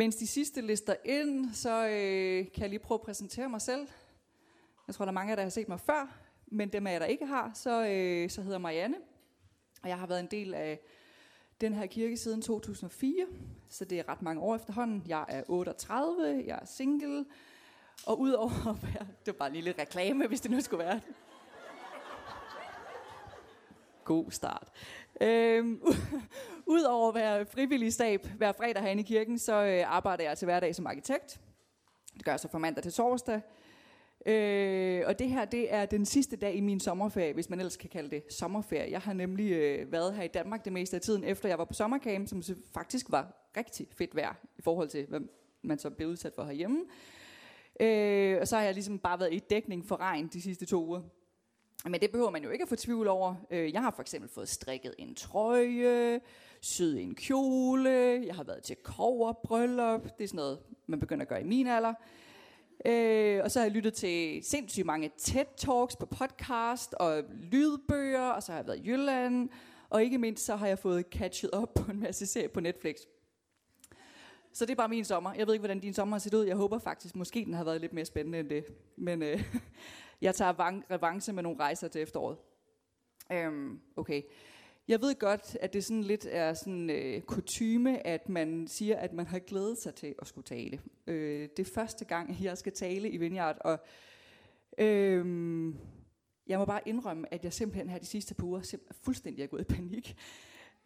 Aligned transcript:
Mens 0.00 0.16
de 0.16 0.26
sidste 0.26 0.60
lister 0.60 0.94
ind, 1.04 1.54
så 1.54 1.86
øh, 1.86 2.52
kan 2.52 2.62
jeg 2.62 2.68
lige 2.68 2.78
prøve 2.78 2.96
at 2.96 3.02
præsentere 3.02 3.48
mig 3.48 3.60
selv. 3.60 3.88
Jeg 4.86 4.94
tror, 4.94 5.04
der 5.04 5.10
er 5.10 5.14
mange 5.14 5.28
af 5.28 5.30
jer, 5.30 5.36
der 5.36 5.42
har 5.42 5.50
set 5.50 5.68
mig 5.68 5.80
før, 5.80 6.18
men 6.46 6.68
dem 6.68 6.86
af 6.86 6.92
jer, 6.92 6.98
der 6.98 7.06
ikke 7.06 7.26
har, 7.26 7.50
så, 7.54 7.86
øh, 7.86 8.30
så 8.30 8.42
hedder 8.42 8.58
Marianne. 8.58 8.96
Og 9.82 9.88
jeg 9.88 9.98
har 9.98 10.06
været 10.06 10.20
en 10.20 10.28
del 10.30 10.54
af 10.54 10.80
den 11.60 11.74
her 11.74 11.86
kirke 11.86 12.16
siden 12.16 12.42
2004, 12.42 13.26
så 13.68 13.84
det 13.84 13.98
er 13.98 14.08
ret 14.08 14.22
mange 14.22 14.42
år 14.42 14.56
efterhånden. 14.56 15.02
Jeg 15.06 15.24
er 15.28 15.42
38, 15.48 16.44
jeg 16.46 16.58
er 16.62 16.66
single, 16.66 17.24
og 18.06 18.20
udover 18.20 18.70
at 18.70 18.82
være, 18.82 19.06
det 19.26 19.26
var 19.26 19.38
bare 19.38 19.48
en 19.48 19.54
lille 19.54 19.74
reklame, 19.78 20.26
hvis 20.26 20.40
det 20.40 20.50
nu 20.50 20.60
skulle 20.60 20.84
være 20.84 21.00
God 24.04 24.30
start. 24.30 24.68
Øhm, 25.20 25.82
Udover 26.66 27.08
at 27.08 27.14
være 27.14 27.46
frivillig 27.46 27.92
stab 27.92 28.26
hver 28.26 28.52
fredag 28.52 28.82
herinde 28.82 29.02
i 29.02 29.06
kirken, 29.06 29.38
så 29.38 29.64
øh, 29.64 29.96
arbejder 29.96 30.24
jeg 30.24 30.38
til 30.38 30.46
hverdag 30.46 30.74
som 30.74 30.86
arkitekt. 30.86 31.40
Det 32.14 32.24
gør 32.24 32.32
jeg 32.32 32.40
så 32.40 32.48
fra 32.48 32.58
mandag 32.58 32.82
til 32.82 32.92
torsdag. 32.92 33.40
Øh, 34.26 35.02
og 35.06 35.18
det 35.18 35.28
her, 35.28 35.44
det 35.44 35.74
er 35.74 35.86
den 35.86 36.06
sidste 36.06 36.36
dag 36.36 36.54
i 36.54 36.60
min 36.60 36.80
sommerferie, 36.80 37.32
hvis 37.32 37.50
man 37.50 37.58
ellers 37.58 37.76
kan 37.76 37.90
kalde 37.90 38.10
det 38.10 38.22
sommerferie. 38.32 38.90
Jeg 38.90 39.00
har 39.00 39.12
nemlig 39.12 39.52
øh, 39.52 39.92
været 39.92 40.14
her 40.14 40.22
i 40.22 40.28
Danmark 40.28 40.64
det 40.64 40.72
meste 40.72 40.96
af 40.96 41.02
tiden, 41.02 41.24
efter 41.24 41.48
jeg 41.48 41.58
var 41.58 41.64
på 41.64 41.74
sommercamp, 41.74 42.28
som 42.28 42.42
faktisk 42.74 43.06
var 43.10 43.50
rigtig 43.56 43.86
fedt 43.92 44.16
vejr 44.16 44.34
i 44.58 44.62
forhold 44.62 44.88
til, 44.88 45.06
hvad 45.08 45.20
man 45.62 45.78
så 45.78 45.90
blev 45.90 46.08
udsat 46.08 46.32
for 46.34 46.44
herhjemme. 46.44 46.84
Øh, 47.80 48.38
og 48.40 48.48
så 48.48 48.56
har 48.56 48.62
jeg 48.62 48.74
ligesom 48.74 48.98
bare 48.98 49.20
været 49.20 49.34
i 49.34 49.38
dækning 49.38 49.86
for 49.86 49.96
regn 49.96 50.28
de 50.32 50.42
sidste 50.42 50.66
to 50.66 50.86
uger. 50.86 51.00
Men 51.84 52.00
det 52.00 52.10
behøver 52.10 52.30
man 52.30 52.44
jo 52.44 52.50
ikke 52.50 52.62
at 52.62 52.68
få 52.68 52.76
tvivl 52.76 53.08
over. 53.08 53.34
Øh, 53.50 53.72
jeg 53.72 53.82
har 53.82 53.90
for 53.90 54.02
eksempel 54.02 54.30
fået 54.30 54.48
strikket 54.48 54.94
en 54.98 55.14
trøje, 55.14 56.20
syet 56.60 57.02
en 57.02 57.14
kjole, 57.14 57.90
jeg 58.26 58.34
har 58.34 58.44
været 58.44 58.62
til 58.62 58.76
bryllup. 59.44 60.02
det 60.18 60.24
er 60.24 60.28
sådan 60.28 60.36
noget, 60.36 60.58
man 60.86 61.00
begynder 61.00 61.22
at 61.22 61.28
gøre 61.28 61.40
i 61.40 61.44
min 61.44 61.66
alder. 61.66 61.94
Øh, 62.84 63.40
og 63.44 63.50
så 63.50 63.58
har 63.58 63.64
jeg 63.64 63.72
lyttet 63.72 63.94
til 63.94 64.44
sindssygt 64.44 64.86
mange 64.86 65.10
TED-talks 65.16 65.96
på 66.00 66.06
podcast 66.06 66.94
og 66.94 67.22
lydbøger, 67.42 68.28
og 68.28 68.42
så 68.42 68.52
har 68.52 68.58
jeg 68.58 68.66
været 68.66 68.78
i 68.78 68.90
Jylland, 68.90 69.48
og 69.90 70.02
ikke 70.02 70.18
mindst 70.18 70.44
så 70.44 70.56
har 70.56 70.66
jeg 70.66 70.78
fået 70.78 71.04
catchet 71.10 71.50
op 71.50 71.74
på 71.74 71.90
en 71.90 72.00
masse 72.00 72.26
serier 72.26 72.48
på 72.48 72.60
Netflix. 72.60 72.96
Så 74.52 74.66
det 74.66 74.72
er 74.72 74.76
bare 74.76 74.88
min 74.88 75.04
sommer. 75.04 75.34
Jeg 75.34 75.46
ved 75.46 75.54
ikke, 75.54 75.60
hvordan 75.60 75.80
din 75.80 75.94
sommer 75.94 76.16
har 76.16 76.20
set 76.20 76.34
ud. 76.34 76.44
Jeg 76.44 76.56
håber 76.56 76.78
faktisk, 76.78 77.16
måske 77.16 77.44
den 77.44 77.54
har 77.54 77.64
været 77.64 77.80
lidt 77.80 77.92
mere 77.92 78.04
spændende 78.04 78.38
end 78.38 78.48
det. 78.48 78.64
Men 78.96 79.22
øh, 79.22 79.42
jeg 80.20 80.34
tager 80.34 80.82
revanche 80.90 81.32
med 81.32 81.42
nogle 81.42 81.58
rejser 81.58 81.88
til 81.88 82.02
efteråret. 82.02 82.38
Øhm, 83.32 83.80
okay. 83.96 84.22
Jeg 84.88 85.00
ved 85.00 85.18
godt, 85.18 85.56
at 85.60 85.72
det 85.72 85.84
sådan 85.84 86.02
lidt 86.02 86.26
er 86.30 86.54
sådan 86.54 86.90
øh, 86.90 87.20
kutyme, 87.20 88.06
at 88.06 88.28
man 88.28 88.68
siger, 88.68 88.96
at 88.96 89.12
man 89.12 89.26
har 89.26 89.38
glædet 89.38 89.82
sig 89.82 89.94
til 89.94 90.14
at 90.18 90.26
skulle 90.26 90.44
tale. 90.44 90.80
Øh, 91.06 91.48
det 91.56 91.68
er 91.68 91.72
første 91.74 92.04
gang, 92.04 92.36
jeg 92.42 92.58
skal 92.58 92.72
tale 92.72 93.10
i 93.10 93.16
Vineyard, 93.16 93.56
og 93.60 93.78
øh, 94.78 95.74
jeg 96.46 96.58
må 96.58 96.64
bare 96.64 96.88
indrømme, 96.88 97.34
at 97.34 97.44
jeg 97.44 97.52
simpelthen 97.52 97.88
her 97.88 97.98
de 97.98 98.06
sidste 98.06 98.34
par 98.34 98.44
uger 98.44 98.76
fuldstændig 99.04 99.42
er 99.42 99.46
gået 99.46 99.60
i 99.60 99.74
panik. 99.74 100.16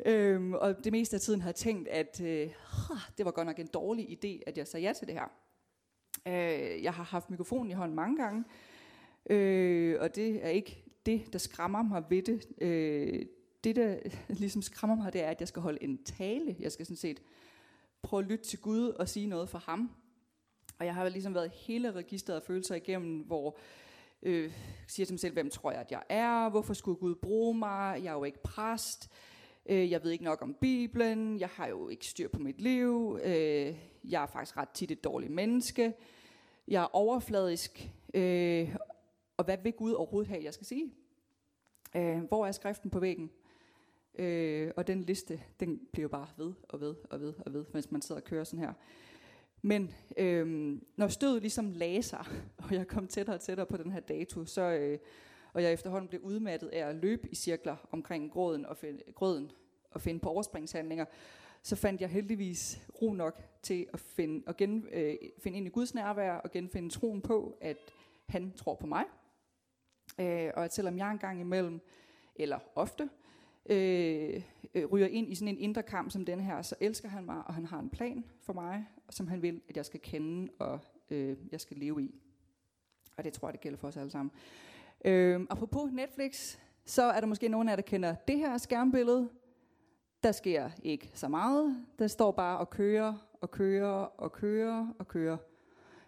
Øh, 0.07 0.51
og 0.51 0.85
det 0.85 0.93
meste 0.93 1.17
af 1.17 1.21
tiden 1.21 1.41
har 1.41 1.49
jeg 1.49 1.55
tænkt, 1.55 1.89
at 1.89 2.21
øh, 2.21 2.51
det 3.19 3.25
var 3.25 3.31
godt 3.31 3.47
nok 3.47 3.59
en 3.59 3.67
dårlig 3.67 4.25
idé, 4.25 4.43
at 4.47 4.59
jeg 4.59 4.67
sagde 4.67 4.87
ja 4.87 4.93
til 4.93 5.07
det 5.07 5.15
her. 5.15 5.33
Øh, 6.27 6.83
jeg 6.83 6.95
har 6.95 7.05
haft 7.05 7.31
mikrofonen 7.31 7.71
i 7.71 7.75
hånden 7.75 7.97
mange 7.97 8.17
gange, 8.17 8.45
øh, 9.31 9.97
og 10.01 10.15
det 10.15 10.45
er 10.45 10.49
ikke 10.49 10.85
det, 11.07 11.33
der 11.33 11.39
skræmmer 11.39 11.83
mig 11.83 12.05
ved 12.11 12.23
det. 12.23 12.47
Øh, 12.61 13.27
det, 13.65 13.77
der 13.77 13.97
ligesom 14.29 14.63
skræmmer 14.63 14.97
mig, 14.97 15.13
det 15.13 15.23
er, 15.23 15.31
at 15.31 15.41
jeg 15.41 15.49
skal 15.49 15.63
holde 15.63 15.83
en 15.83 16.05
tale. 16.05 16.57
Jeg 16.61 16.73
skal 16.73 16.87
sådan 16.87 16.97
set 16.97 17.23
prøve 18.03 18.23
at 18.23 18.29
lytte 18.29 18.45
til 18.45 18.59
Gud 18.59 18.89
og 18.89 19.09
sige 19.09 19.27
noget 19.27 19.49
for 19.49 19.59
ham. 19.59 19.91
Og 20.79 20.87
jeg 20.87 20.95
har 20.95 21.09
ligesom 21.09 21.35
været 21.35 21.51
hele 21.51 21.93
registret 21.93 22.35
af 22.35 22.43
følelser 22.43 22.75
igennem, 22.75 23.19
hvor 23.19 23.59
øh, 24.23 24.53
siger 24.87 25.07
til 25.07 25.13
mig 25.13 25.21
selv, 25.21 25.33
hvem 25.33 25.51
tror 25.51 25.71
jeg, 25.71 25.81
at 25.81 25.91
jeg 25.91 26.03
er? 26.09 26.49
Hvorfor 26.49 26.75
skulle 26.75 26.99
Gud 26.99 27.15
bruge 27.15 27.59
mig? 27.59 28.01
Jeg 28.05 28.11
er 28.11 28.15
jo 28.15 28.25
ikke 28.25 28.43
præst. 28.43 29.11
Øh, 29.67 29.91
jeg 29.91 30.03
ved 30.03 30.11
ikke 30.11 30.25
nok 30.25 30.43
om 30.43 30.55
Bibelen. 30.61 31.41
Jeg 31.41 31.49
har 31.49 31.67
jo 31.67 31.89
ikke 31.89 32.07
styr 32.07 32.29
på 32.29 32.39
mit 32.39 32.61
liv. 32.61 33.19
Øh, 33.25 33.77
jeg 34.05 34.23
er 34.23 34.27
faktisk 34.27 34.57
ret 34.57 34.69
tit 34.69 34.91
et 34.91 35.05
dårligt 35.05 35.33
menneske. 35.33 35.95
Jeg 36.69 36.83
er 36.83 36.97
overfladisk. 36.97 37.91
Øh, 38.15 38.75
og 39.37 39.45
hvad 39.45 39.59
vil 39.63 39.73
Gud 39.73 39.93
overhovedet 39.93 40.29
have, 40.29 40.45
jeg 40.45 40.55
skal 40.55 40.67
sige? 40.67 40.93
Øh, 41.97 42.23
hvor 42.23 42.47
er 42.47 42.53
skriften 42.53 42.91
på 42.91 43.01
væggen? 43.01 43.31
Øh, 44.19 44.71
og 44.77 44.87
den 44.87 45.01
liste, 45.01 45.41
den 45.61 45.81
bliver 45.93 46.09
bare 46.09 46.29
ved 46.37 46.53
og 46.69 46.81
ved 46.81 46.95
og 47.11 47.21
ved 47.21 47.35
og 47.47 47.53
ved, 47.53 47.65
mens 47.73 47.91
man 47.91 48.03
sidder 48.03 48.21
og 48.21 48.25
kører 48.25 48.45
sådan 48.45 48.65
her. 48.65 48.73
Men 49.63 49.95
øh, 50.17 50.77
når 50.97 51.09
stødet 51.09 51.43
ligesom 51.43 51.71
lagde 51.71 52.03
sig, 52.03 52.25
og 52.65 52.73
jeg 52.73 52.89
kom 52.89 53.07
tættere 53.07 53.37
og 53.37 53.41
tættere 53.41 53.67
på 53.67 53.77
den 53.77 53.91
her 53.91 54.01
dato, 54.01 54.45
så, 54.45 54.63
øh, 54.63 54.99
og 55.53 55.63
jeg 55.63 55.73
efterhånden 55.73 56.09
blev 56.09 56.21
udmattet 56.21 56.69
af 56.69 56.89
at 56.89 56.97
løbe 56.97 57.29
i 57.29 57.35
cirkler 57.35 57.77
omkring 57.91 58.31
grøden 58.31 58.67
og, 58.67 58.77
find, 58.77 59.01
grøden 59.15 59.53
og 59.91 60.01
finde 60.01 60.21
på 60.21 60.29
overspringshandlinger, 60.29 61.05
så 61.63 61.77
fandt 61.77 62.01
jeg 62.01 62.09
heldigvis 62.09 62.81
ro 63.03 63.13
nok 63.13 63.43
til 63.63 63.87
at 63.93 64.01
finde, 64.01 64.45
at 64.47 64.57
gen, 64.57 64.89
øh, 64.93 65.15
finde 65.39 65.59
ind 65.59 65.67
i 65.67 65.71
Guds 65.71 65.95
nærvær 65.95 66.33
og 66.33 66.51
genfinde 66.51 66.89
troen 66.89 67.21
på, 67.21 67.59
at 67.61 67.77
han 68.27 68.53
tror 68.57 68.75
på 68.75 68.87
mig. 68.87 69.05
Øh, 70.19 70.51
og 70.57 70.65
at 70.65 70.75
selvom 70.75 70.99
jeg 70.99 71.11
engang 71.11 71.41
imellem, 71.41 71.81
eller 72.37 72.59
ofte, 72.75 73.11
øh, 73.67 74.43
øh, 74.75 74.85
ryger 74.85 75.07
ind 75.07 75.33
i 75.33 75.35
sådan 75.35 75.55
en 75.55 75.59
indre 75.59 75.83
kamp 75.83 76.11
som 76.11 76.25
den 76.25 76.41
her, 76.41 76.63
så 76.63 76.75
elsker 76.81 77.09
han 77.09 77.25
mig, 77.25 77.43
og 77.47 77.55
han 77.55 77.67
har 77.67 77.79
en 77.79 77.91
plan 77.91 78.25
for 78.41 78.53
mig, 78.53 78.87
som 79.11 79.27
han 79.27 79.43
vil, 79.43 79.61
at 79.69 79.77
jeg 79.77 79.87
skal 79.87 80.01
kende, 80.01 80.53
og 80.59 80.81
øh, 81.11 81.37
jeg 81.53 81.61
skal 81.61 81.77
leve 81.77 82.03
i. 82.03 82.15
Og 83.17 83.25
det 83.25 83.33
tror 83.33 83.49
jeg, 83.49 83.53
det 83.53 83.61
gælder 83.61 83.79
for 83.79 83.89
os 83.89 83.97
alle 83.97 84.11
sammen. 84.11 84.31
Øh, 85.05 85.41
apropos 85.51 85.93
Netflix, 85.93 86.59
så 86.85 87.03
er 87.03 87.21
der 87.21 87.27
måske 87.27 87.49
nogen 87.49 87.69
af 87.69 87.73
jer, 87.73 87.77
der 87.77 87.83
kender 87.83 88.15
det 88.15 88.39
her 88.39 88.59
skærmbillede. 88.59 89.29
Der 90.23 90.33
sker 90.33 90.71
ikke 90.83 91.11
så 91.15 91.29
meget. 91.29 91.85
Der 91.99 92.07
står 92.07 92.33
bare 92.33 92.59
og 92.59 92.71
kører, 92.71 93.15
og 93.41 93.51
kører, 93.51 93.95
og 93.95 94.33
kører, 94.33 94.89
og 94.99 95.09
kører. 95.09 95.37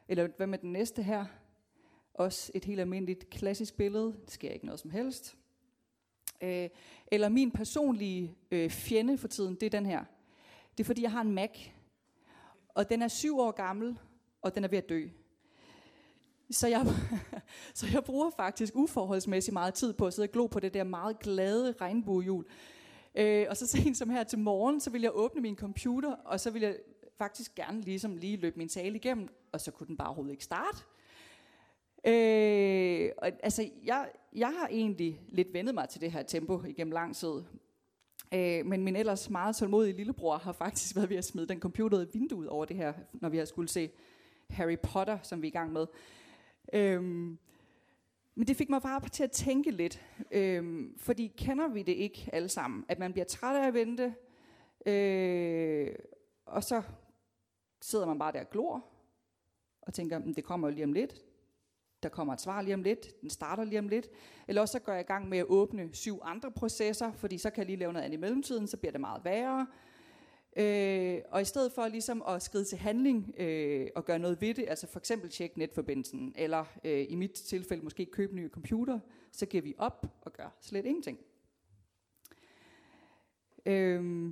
Eller 0.08 0.28
hvad 0.36 0.46
med 0.46 0.58
den 0.58 0.72
næste 0.72 1.02
her? 1.02 1.24
Også 2.16 2.52
et 2.54 2.64
helt 2.64 2.80
almindeligt 2.80 3.30
klassisk 3.30 3.76
billede. 3.76 4.06
Det 4.24 4.30
sker 4.30 4.50
ikke 4.50 4.66
noget 4.66 4.80
som 4.80 4.90
helst. 4.90 5.36
Øh, 6.42 6.68
eller 7.06 7.28
min 7.28 7.50
personlige 7.50 8.36
øh, 8.50 8.70
fjende 8.70 9.18
for 9.18 9.28
tiden, 9.28 9.54
det 9.54 9.66
er 9.66 9.70
den 9.70 9.86
her. 9.86 10.04
Det 10.78 10.84
er 10.84 10.86
fordi, 10.86 11.02
jeg 11.02 11.10
har 11.10 11.20
en 11.20 11.32
Mac, 11.32 11.50
og 12.68 12.90
den 12.90 13.02
er 13.02 13.08
syv 13.08 13.38
år 13.38 13.50
gammel, 13.50 13.98
og 14.42 14.54
den 14.54 14.64
er 14.64 14.68
ved 14.68 14.78
at 14.78 14.88
dø. 14.88 15.08
Så 16.50 16.68
jeg, 16.68 16.86
så 17.74 17.86
jeg 17.92 18.04
bruger 18.04 18.30
faktisk 18.30 18.76
uforholdsmæssigt 18.76 19.52
meget 19.52 19.74
tid 19.74 19.92
på 19.92 20.06
at 20.06 20.14
sidde 20.14 20.26
og 20.26 20.32
glo 20.32 20.46
på 20.46 20.60
det 20.60 20.74
der 20.74 20.84
meget 20.84 21.18
glade 21.18 21.74
regnbuehjul. 21.80 22.46
Øh, 23.14 23.46
og 23.50 23.56
så 23.56 23.66
sent 23.66 23.96
som 23.96 24.10
her 24.10 24.24
til 24.24 24.38
morgen, 24.38 24.80
så 24.80 24.90
vil 24.90 25.02
jeg 25.02 25.10
åbne 25.14 25.40
min 25.40 25.56
computer, 25.56 26.12
og 26.12 26.40
så 26.40 26.50
vil 26.50 26.62
jeg 26.62 26.76
faktisk 27.18 27.54
gerne 27.54 27.80
ligesom 27.80 28.16
lige 28.16 28.36
løbe 28.36 28.58
min 28.58 28.68
tale 28.68 28.96
igennem, 28.96 29.28
og 29.52 29.60
så 29.60 29.70
kunne 29.70 29.86
den 29.86 29.96
bare 29.96 30.08
overhovedet 30.08 30.32
ikke 30.32 30.44
starte. 30.44 30.78
Øh, 32.06 33.10
og, 33.18 33.32
altså, 33.42 33.70
jeg, 33.84 34.10
jeg 34.34 34.48
har 34.48 34.68
egentlig 34.68 35.20
lidt 35.28 35.52
vendet 35.52 35.74
mig 35.74 35.88
til 35.88 36.00
det 36.00 36.12
her 36.12 36.22
tempo 36.22 36.64
igennem 36.64 36.92
lang 36.92 37.16
tid. 37.16 37.42
Øh, 38.34 38.66
men 38.66 38.84
min 38.84 38.96
ellers 38.96 39.30
meget 39.30 39.56
tålmodige 39.56 39.96
lillebror 39.96 40.38
har 40.38 40.52
faktisk 40.52 40.96
været 40.96 41.10
ved 41.10 41.16
at 41.16 41.24
smide 41.24 41.48
den 41.48 41.60
computer 41.60 42.00
i 42.00 42.06
vinduet 42.12 42.48
over 42.48 42.64
det 42.64 42.76
her, 42.76 42.92
når 43.12 43.28
vi 43.28 43.38
har 43.38 43.44
skulle 43.44 43.68
se 43.68 43.90
Harry 44.50 44.78
Potter, 44.82 45.18
som 45.22 45.42
vi 45.42 45.46
er 45.46 45.50
i 45.50 45.52
gang 45.52 45.72
med. 45.72 45.86
Øh, 46.72 47.02
men 48.34 48.46
det 48.46 48.56
fik 48.56 48.70
mig 48.70 48.82
bare 48.82 49.08
til 49.08 49.24
at 49.24 49.30
tænke 49.30 49.70
lidt. 49.70 50.02
Øh, 50.30 50.90
fordi 50.96 51.32
kender 51.36 51.68
vi 51.68 51.82
det 51.82 51.92
ikke 51.92 52.30
alle 52.32 52.48
sammen? 52.48 52.84
At 52.88 52.98
man 52.98 53.12
bliver 53.12 53.24
træt 53.24 53.56
af 53.56 53.66
at 53.66 53.74
vente, 53.74 54.14
øh, 54.86 55.94
og 56.46 56.64
så 56.64 56.82
sidder 57.80 58.06
man 58.06 58.18
bare 58.18 58.32
der 58.32 58.40
og 58.40 58.50
glor, 58.50 58.84
og 59.82 59.94
tænker, 59.94 60.18
det 60.18 60.44
kommer 60.44 60.68
jo 60.68 60.74
lige 60.74 60.84
om 60.84 60.92
lidt 60.92 61.25
der 62.06 62.10
kommer 62.10 62.32
et 62.34 62.40
svar 62.40 62.62
lige 62.62 62.74
om 62.74 62.82
lidt, 62.82 63.20
den 63.20 63.30
starter 63.30 63.64
lige 63.64 63.78
om 63.78 63.88
lidt. 63.88 64.08
Eller 64.48 64.62
også 64.62 64.72
så 64.72 64.78
går 64.78 64.92
jeg 64.92 65.00
i 65.00 65.04
gang 65.04 65.28
med 65.28 65.38
at 65.38 65.44
åbne 65.48 65.88
syv 65.92 66.20
andre 66.22 66.50
processer, 66.50 67.12
fordi 67.12 67.38
så 67.38 67.50
kan 67.50 67.58
jeg 67.58 67.66
lige 67.66 67.76
lave 67.76 67.92
noget 67.92 68.04
andet 68.04 68.18
i 68.18 68.20
mellemtiden, 68.20 68.66
så 68.66 68.76
bliver 68.76 68.92
det 68.92 69.00
meget 69.00 69.24
værre. 69.24 69.66
Øh, 70.56 71.22
og 71.30 71.42
i 71.42 71.44
stedet 71.44 71.72
for 71.72 71.88
ligesom 71.88 72.22
at 72.28 72.42
skride 72.42 72.64
til 72.64 72.78
handling 72.78 73.34
øh, 73.38 73.88
og 73.96 74.04
gøre 74.04 74.18
noget 74.18 74.40
ved 74.40 74.54
det, 74.54 74.64
altså 74.68 74.86
for 74.86 74.98
eksempel 74.98 75.30
tjekke 75.30 75.58
netforbindelsen, 75.58 76.34
eller 76.36 76.64
øh, 76.84 77.06
i 77.08 77.14
mit 77.14 77.32
tilfælde 77.32 77.84
måske 77.84 78.06
købe 78.06 78.32
en 78.32 78.36
ny 78.36 78.50
computer, 78.50 78.98
så 79.32 79.46
giver 79.46 79.62
vi 79.62 79.74
op 79.78 80.06
og 80.22 80.32
gør 80.32 80.56
slet 80.60 80.86
ingenting. 80.86 81.18
Øh, 83.66 84.30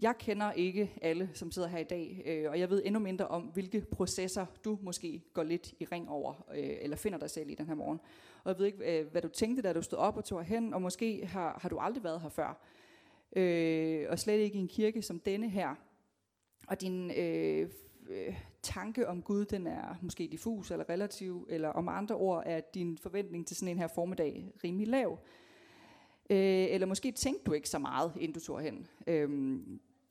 jeg 0.00 0.14
kender 0.18 0.52
ikke 0.52 0.92
alle, 1.02 1.30
som 1.34 1.50
sidder 1.50 1.68
her 1.68 1.78
i 1.78 1.84
dag, 1.84 2.22
øh, 2.26 2.50
og 2.50 2.58
jeg 2.60 2.70
ved 2.70 2.82
endnu 2.84 3.00
mindre 3.00 3.28
om, 3.28 3.42
hvilke 3.42 3.80
processer 3.90 4.46
du 4.64 4.78
måske 4.82 5.22
går 5.32 5.42
lidt 5.42 5.74
i 5.80 5.84
ring 5.84 6.08
over, 6.10 6.44
øh, 6.54 6.76
eller 6.80 6.96
finder 6.96 7.18
dig 7.18 7.30
selv 7.30 7.50
i 7.50 7.54
den 7.54 7.66
her 7.66 7.74
morgen. 7.74 8.00
Og 8.44 8.48
jeg 8.50 8.58
ved 8.58 8.66
ikke, 8.66 8.98
øh, 8.98 9.06
hvad 9.06 9.22
du 9.22 9.28
tænkte, 9.28 9.62
da 9.62 9.72
du 9.72 9.82
stod 9.82 9.98
op 9.98 10.16
og 10.16 10.24
tog 10.24 10.44
hen, 10.44 10.74
og 10.74 10.82
måske 10.82 11.26
har, 11.26 11.58
har 11.62 11.68
du 11.68 11.78
aldrig 11.78 12.04
været 12.04 12.20
her 12.20 12.28
før. 12.28 12.60
Øh, 13.36 14.06
og 14.08 14.18
slet 14.18 14.38
ikke 14.38 14.56
i 14.56 14.60
en 14.60 14.68
kirke 14.68 15.02
som 15.02 15.20
denne 15.20 15.48
her. 15.50 15.74
og 16.68 16.80
din 16.80 17.10
øh, 17.10 17.68
øh, 18.08 18.36
tanke 18.62 19.08
om 19.08 19.22
Gud, 19.22 19.44
den 19.44 19.66
er 19.66 19.98
måske 20.02 20.28
diffus 20.32 20.70
eller 20.70 20.88
relativ, 20.88 21.46
eller 21.50 21.68
om 21.68 21.88
andre 21.88 22.14
ord 22.14 22.42
er 22.46 22.60
din 22.60 22.98
forventning 22.98 23.46
til 23.46 23.56
sådan 23.56 23.68
en 23.68 23.78
her 23.78 23.86
formiddag 23.86 24.52
rimelig 24.64 24.88
lav. 24.88 25.18
Øh, 26.30 26.66
eller 26.70 26.86
måske 26.86 27.12
tænkte 27.12 27.44
du 27.44 27.52
ikke 27.52 27.68
så 27.68 27.78
meget, 27.78 28.12
inden 28.16 28.32
du 28.32 28.40
tog 28.40 28.60
hen. 28.60 28.86
Øh, 29.06 29.58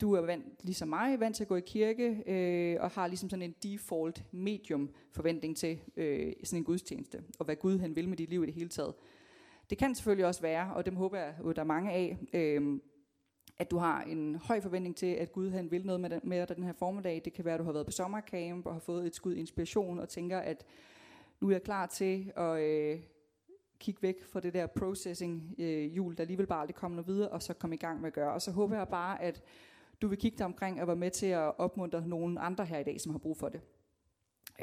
du 0.00 0.12
er 0.12 0.20
vant, 0.20 0.44
ligesom 0.62 0.88
mig, 0.88 1.20
vant 1.20 1.36
til 1.36 1.44
at 1.44 1.48
gå 1.48 1.56
i 1.56 1.60
kirke, 1.60 2.22
øh, 2.26 2.76
og 2.80 2.90
har 2.90 3.06
ligesom 3.06 3.30
sådan 3.30 3.42
en 3.42 3.54
default 3.62 4.24
medium 4.32 4.90
forventning 5.12 5.56
til 5.56 5.80
øh, 5.96 6.32
sådan 6.44 6.60
en 6.60 6.64
gudstjeneste, 6.64 7.22
og 7.38 7.44
hvad 7.44 7.56
Gud 7.56 7.78
han 7.78 7.96
vil 7.96 8.08
med 8.08 8.16
dit 8.16 8.30
liv 8.30 8.42
i 8.42 8.46
det 8.46 8.54
hele 8.54 8.68
taget. 8.68 8.94
Det 9.70 9.78
kan 9.78 9.94
selvfølgelig 9.94 10.26
også 10.26 10.42
være, 10.42 10.74
og 10.74 10.86
dem 10.86 10.96
håber 10.96 11.18
jeg, 11.18 11.34
at 11.48 11.56
der 11.56 11.62
er 11.62 11.66
mange 11.66 11.92
af, 11.92 12.18
øh, 12.32 12.80
at 13.58 13.70
du 13.70 13.76
har 13.76 14.02
en 14.02 14.34
høj 14.34 14.60
forventning 14.60 14.96
til, 14.96 15.06
at 15.06 15.32
Gud 15.32 15.50
han 15.50 15.70
vil 15.70 15.86
noget 15.86 16.00
med, 16.00 16.10
den, 16.10 16.20
med 16.22 16.46
dig 16.46 16.56
den 16.56 16.64
her 16.64 16.72
formiddag. 16.72 17.22
Det 17.24 17.32
kan 17.32 17.44
være, 17.44 17.54
at 17.54 17.60
du 17.60 17.64
har 17.64 17.72
været 17.72 17.86
på 17.86 17.92
sommercamp 17.92 18.66
og 18.66 18.72
har 18.72 18.80
fået 18.80 19.06
et 19.06 19.14
skud 19.14 19.34
inspiration 19.34 19.98
og 19.98 20.08
tænker, 20.08 20.38
at 20.38 20.64
nu 21.40 21.48
er 21.48 21.52
jeg 21.52 21.62
klar 21.62 21.86
til 21.86 22.32
at 22.36 22.60
øh, 22.62 23.00
kigge 23.84 24.02
væk 24.02 24.24
fra 24.24 24.40
det 24.40 24.54
der 24.54 24.66
processing 24.66 25.54
øh, 25.58 25.96
jul, 25.96 26.16
der 26.16 26.20
alligevel 26.20 26.46
bare 26.46 26.60
aldrig 26.60 26.74
kommer 26.74 26.96
noget 26.96 27.08
videre, 27.08 27.28
og 27.28 27.42
så 27.42 27.54
komme 27.54 27.76
i 27.76 27.78
gang 27.78 28.00
med 28.00 28.06
at 28.06 28.12
gøre. 28.12 28.32
Og 28.32 28.42
så 28.42 28.50
håber 28.50 28.76
jeg 28.76 28.88
bare, 28.88 29.22
at 29.22 29.42
du 30.02 30.08
vil 30.08 30.18
kigge 30.18 30.38
dig 30.38 30.46
omkring 30.46 30.80
og 30.80 30.86
være 30.86 30.96
med 30.96 31.10
til 31.10 31.26
at 31.26 31.58
opmuntre 31.58 32.08
nogle 32.08 32.40
andre 32.40 32.64
her 32.64 32.78
i 32.78 32.84
dag, 32.84 33.00
som 33.00 33.12
har 33.12 33.18
brug 33.18 33.36
for 33.36 33.48
det. 33.48 33.60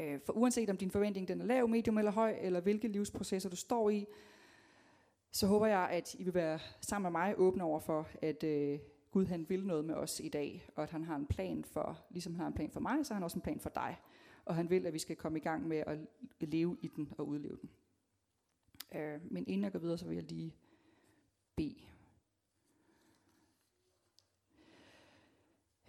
Øh, 0.00 0.20
for 0.26 0.32
uanset 0.32 0.70
om 0.70 0.76
din 0.76 0.90
forventning 0.90 1.28
den 1.28 1.40
er 1.40 1.44
lav, 1.44 1.68
medium 1.68 1.98
eller 1.98 2.12
høj, 2.12 2.36
eller 2.40 2.60
hvilke 2.60 2.88
livsprocesser 2.88 3.50
du 3.50 3.56
står 3.56 3.90
i, 3.90 4.06
så 5.32 5.46
håber 5.46 5.66
jeg, 5.66 5.88
at 5.90 6.14
I 6.14 6.24
vil 6.24 6.34
være 6.34 6.58
sammen 6.80 7.12
med 7.12 7.20
mig 7.20 7.34
åbne 7.36 7.64
over 7.64 7.80
for, 7.80 8.08
at 8.22 8.44
øh, 8.44 8.78
Gud 9.10 9.26
han 9.26 9.46
vil 9.48 9.66
noget 9.66 9.84
med 9.84 9.94
os 9.94 10.20
i 10.20 10.28
dag, 10.28 10.68
og 10.76 10.82
at 10.82 10.90
han 10.90 11.04
har 11.04 11.16
en 11.16 11.26
plan 11.26 11.64
for, 11.64 11.98
ligesom 12.10 12.34
han 12.34 12.40
har 12.40 12.46
en 12.46 12.54
plan 12.54 12.70
for 12.70 12.80
mig, 12.80 13.06
så 13.06 13.14
har 13.14 13.16
han 13.16 13.24
også 13.24 13.38
en 13.38 13.42
plan 13.42 13.60
for 13.60 13.70
dig. 13.74 13.96
Og 14.44 14.54
han 14.54 14.70
vil, 14.70 14.86
at 14.86 14.92
vi 14.92 14.98
skal 14.98 15.16
komme 15.16 15.38
i 15.38 15.42
gang 15.42 15.68
med 15.68 15.82
at 15.86 15.98
leve 16.40 16.76
i 16.82 16.88
den 16.96 17.12
og 17.18 17.28
udleve 17.28 17.56
den. 17.62 17.70
Øh, 18.94 19.32
men 19.32 19.44
inden 19.46 19.64
jeg 19.64 19.72
går 19.72 19.78
videre, 19.78 19.98
så 19.98 20.06
vil 20.06 20.14
jeg 20.14 20.24
lige 20.24 20.54
bede. 21.56 21.76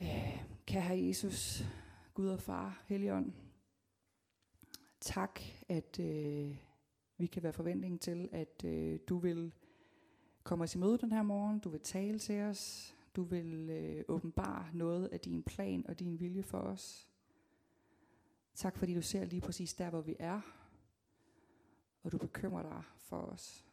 Øh, 0.02 0.44
kære 0.66 1.08
Jesus, 1.08 1.64
Gud 2.14 2.28
og 2.28 2.40
Far, 2.40 2.84
Helligånd, 2.88 3.34
tak, 5.00 5.40
at 5.70 6.00
øh, 6.00 6.58
vi 7.18 7.28
kan 7.28 7.44
være 7.44 7.54
forventningen 7.54 8.00
til, 8.00 8.30
at 8.32 8.64
øh, 8.66 9.00
du 9.10 9.18
vil 9.18 9.54
komme 10.44 10.64
os 10.64 10.76
i 10.76 10.78
møde 10.78 10.98
den 10.98 11.12
her 11.12 11.24
morgen, 11.24 11.60
du 11.60 11.70
vil 11.70 11.80
tale 11.80 12.20
til 12.20 12.42
os, 12.42 12.94
du 13.16 13.24
vil 13.24 13.70
øh, 13.70 14.04
åbenbare 14.08 14.68
noget 14.74 15.08
af 15.08 15.20
din 15.20 15.44
plan 15.44 15.86
og 15.88 16.00
din 16.00 16.20
vilje 16.20 16.44
for 16.44 16.58
os. 16.58 17.10
Tak 18.56 18.78
fordi 18.78 18.94
du 18.94 19.02
ser 19.02 19.26
lige 19.26 19.42
præcis 19.42 19.74
der, 19.74 19.90
hvor 19.90 20.02
vi 20.02 20.16
er, 20.20 20.42
og 22.04 22.12
du 22.12 22.18
bekymrer 22.18 22.64
dig 22.64 22.84
for 22.98 23.18
os. 23.18 23.66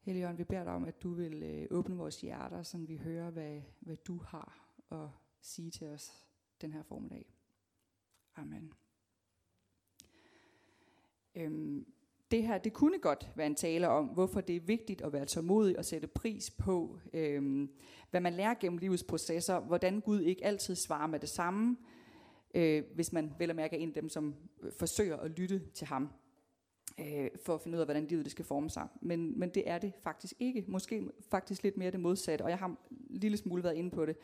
Helligånd, 0.00 0.36
vi 0.36 0.44
beder 0.44 0.64
dig 0.64 0.72
om, 0.72 0.84
at 0.84 1.02
du 1.02 1.12
vil 1.12 1.42
øh, 1.42 1.66
åbne 1.70 1.96
vores 1.96 2.20
hjerter, 2.20 2.62
så 2.62 2.78
vi 2.78 2.96
hører, 2.96 3.30
hvad, 3.30 3.60
hvad 3.80 3.96
du 3.96 4.18
har 4.18 4.74
at 4.90 5.08
sige 5.40 5.70
til 5.70 5.86
os 5.86 6.26
den 6.60 6.72
her 6.72 6.82
formiddag. 6.82 7.34
Amen. 8.36 8.72
Øhm, 11.34 11.86
det 12.30 12.42
her, 12.42 12.58
det 12.58 12.72
kunne 12.72 12.98
godt 12.98 13.30
være 13.36 13.46
en 13.46 13.54
tale 13.54 13.88
om, 13.88 14.06
hvorfor 14.06 14.40
det 14.40 14.56
er 14.56 14.60
vigtigt 14.60 15.02
at 15.02 15.12
være 15.12 15.26
tålmodig 15.26 15.78
og 15.78 15.84
sætte 15.84 16.06
pris 16.06 16.50
på, 16.50 16.98
øhm, 17.12 17.70
hvad 18.10 18.20
man 18.20 18.32
lærer 18.32 18.54
gennem 18.54 18.78
livets 18.78 19.04
processer, 19.04 19.60
hvordan 19.60 20.00
Gud 20.00 20.20
ikke 20.20 20.44
altid 20.44 20.74
svarer 20.74 21.06
med 21.06 21.20
det 21.20 21.28
samme, 21.28 21.76
øh, 22.54 22.82
hvis 22.94 23.12
man 23.12 23.32
vel 23.38 23.50
og 23.50 23.56
mærke 23.56 23.76
er 23.76 23.80
en 23.80 23.88
af 23.88 23.94
dem, 23.94 24.08
som 24.08 24.34
øh, 24.62 24.72
forsøger 24.78 25.16
at 25.16 25.30
lytte 25.30 25.62
til 25.74 25.86
ham, 25.86 26.08
øh, 27.00 27.28
for 27.44 27.54
at 27.54 27.60
finde 27.60 27.76
ud 27.76 27.80
af, 27.80 27.86
hvordan 27.86 28.06
livet 28.06 28.24
det 28.24 28.32
skal 28.32 28.44
forme 28.44 28.70
sig. 28.70 28.88
Men, 29.00 29.38
men 29.38 29.50
det 29.50 29.62
er 29.66 29.78
det 29.78 29.92
faktisk 30.02 30.34
ikke. 30.38 30.64
Måske 30.68 31.08
faktisk 31.30 31.62
lidt 31.62 31.76
mere 31.76 31.90
det 31.90 32.00
modsatte, 32.00 32.42
og 32.42 32.50
jeg 32.50 32.58
har 32.58 32.66
en 32.66 32.76
lille 33.10 33.36
smule 33.36 33.64
været 33.64 33.74
inde 33.74 33.90
på 33.90 34.06
det 34.06 34.16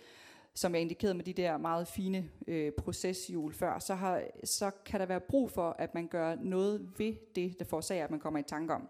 som 0.58 0.74
jeg 0.74 0.82
indikerede 0.82 1.14
med 1.14 1.24
de 1.24 1.32
der 1.32 1.56
meget 1.56 1.88
fine 1.88 2.30
øh, 2.46 2.72
proceshjul 2.72 3.54
før, 3.54 3.78
så, 3.78 3.94
har, 3.94 4.22
så 4.44 4.70
kan 4.84 5.00
der 5.00 5.06
være 5.06 5.20
brug 5.20 5.50
for, 5.50 5.76
at 5.78 5.94
man 5.94 6.08
gør 6.08 6.34
noget 6.34 6.90
ved 6.98 7.14
det, 7.34 7.58
der 7.58 7.64
forårsager, 7.64 8.04
at 8.04 8.10
man 8.10 8.20
kommer 8.20 8.40
i 8.40 8.42
tanke 8.42 8.74
om. 8.74 8.88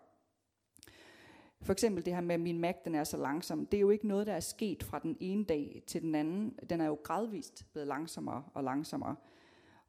For 1.63 1.73
eksempel 1.73 2.05
det 2.05 2.15
her 2.15 2.21
med, 2.21 2.35
at 2.35 2.41
min 2.41 2.59
Mac 2.59 2.75
den 2.85 2.95
er 2.95 3.05
så 3.05 3.17
langsom. 3.17 3.67
Det 3.67 3.77
er 3.77 3.81
jo 3.81 3.91
ikke 3.91 4.09
noget, 4.09 4.27
der 4.27 4.33
er 4.33 4.41
sket 4.41 4.83
fra 4.83 4.99
den 4.99 5.17
ene 5.21 5.45
dag 5.45 5.83
til 5.87 6.03
den 6.03 6.15
anden. 6.15 6.59
Den 6.71 6.81
er 6.81 6.87
jo 6.87 6.99
gradvist 7.05 7.67
blevet 7.73 7.89
langsommere 7.89 8.45
og 8.55 8.65
langsommere. 8.65 9.17